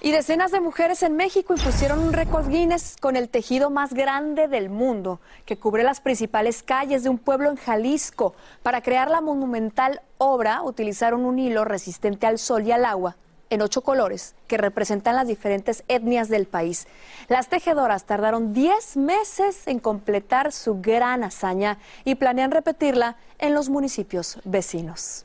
Y 0.05 0.13
decenas 0.13 0.51
de 0.51 0.61
mujeres 0.61 1.03
en 1.03 1.17
México 1.17 1.55
impusieron 1.55 1.99
un 1.99 2.13
récord 2.13 2.47
Guinness 2.47 2.99
con 3.01 3.17
el 3.17 3.31
tejido 3.31 3.71
más 3.71 3.95
grande 3.95 4.49
del 4.49 4.69
mundo, 4.69 5.19
que 5.47 5.57
cubre 5.57 5.83
las 5.83 6.03
principales 6.03 6.63
calles 6.63 7.05
de 7.05 7.09
un 7.09 7.17
pueblo 7.17 7.49
en 7.49 7.57
Jalisco. 7.57 8.35
Para 8.63 8.83
crear 8.83 9.11
la 9.11 9.23
monumental 9.23 10.03
obra, 10.19 10.61
utilizaron 10.63 11.25
un 11.25 11.39
hilo 11.39 11.65
resistente 11.65 12.27
al 12.27 12.39
sol 12.39 12.65
y 12.65 12.73
al 12.73 12.85
agua 12.85 13.17
en 13.49 13.63
ocho 13.63 13.81
colores 13.81 14.35
que 14.47 14.59
representan 14.59 15.17
las 15.17 15.27
diferentes 15.27 15.85
etnias 15.89 16.29
del 16.29 16.45
país. 16.45 16.87
Las 17.29 17.49
tejedoras 17.49 18.05
tardaron 18.05 18.53
10 18.53 18.99
meses 18.99 19.67
en 19.67 19.79
completar 19.79 20.53
su 20.53 20.83
gran 20.83 21.25
hazaña 21.25 21.79
y 22.05 22.17
planean 22.17 22.51
repetirla 22.51 23.17
en 23.39 23.55
los 23.55 23.71
municipios 23.71 24.39
vecinos. 24.45 25.25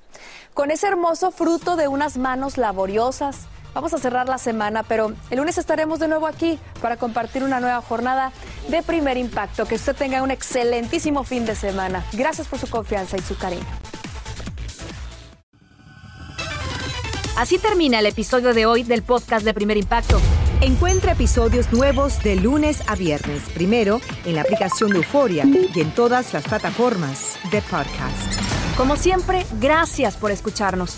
Con 0.54 0.72
ese 0.72 0.88
hermoso 0.88 1.32
fruto 1.32 1.76
de 1.76 1.90
unas 1.90 2.18
manos 2.18 2.58
laboriosas, 2.58 3.48
vamos 3.80 3.94
a 3.94 3.98
cerrar 3.98 4.28
la 4.28 4.38
semana, 4.38 4.84
pero 4.84 5.14
el 5.30 5.38
lunes 5.38 5.58
estaremos 5.58 6.00
de 6.00 6.10
nuevo 6.10 6.28
aquí 6.28 6.60
para 6.82 6.98
compartir 6.98 7.46
una 7.46 7.62
nueva 7.62 7.82
jornada 7.82 8.34
de 8.68 8.84
primer 8.84 9.16
impacto. 9.16 9.66
Que 9.66 9.76
usted 9.76 9.96
tenga 9.96 10.22
un 10.22 10.32
excelentísimo 10.32 11.24
fin 11.24 11.46
de 11.46 11.56
semana. 11.56 12.04
Gracias 12.12 12.48
por 12.48 12.60
su 12.60 12.70
confianza 12.70 13.16
y 13.16 13.22
su 13.22 13.38
cariño. 13.38 13.64
Así 17.38 17.58
termina 17.58 18.00
el 18.00 18.06
episodio 18.08 18.54
de 18.54 18.66
hoy 18.66 18.84
del 18.84 19.02
podcast 19.02 19.46
de 19.46 19.54
Primer 19.54 19.78
Impacto. 19.78 20.20
Encuentra 20.60 21.14
episodios 21.14 21.72
nuevos 21.72 22.22
de 22.22 22.36
lunes 22.36 22.84
a 22.86 22.98
viernes, 22.98 23.44
primero 23.54 24.02
en 24.26 24.36
la 24.36 24.42
aplicación 24.42 24.90
de 24.90 24.98
Euforia 24.98 25.46
y 25.46 25.80
en 25.80 25.92
todas 25.92 26.34
las 26.34 26.44
plataformas 26.44 27.40
de 27.50 27.62
podcast. 27.62 28.34
Como 28.76 28.98
siempre, 28.98 29.46
gracias 29.62 30.18
por 30.18 30.32
escucharnos. 30.32 30.98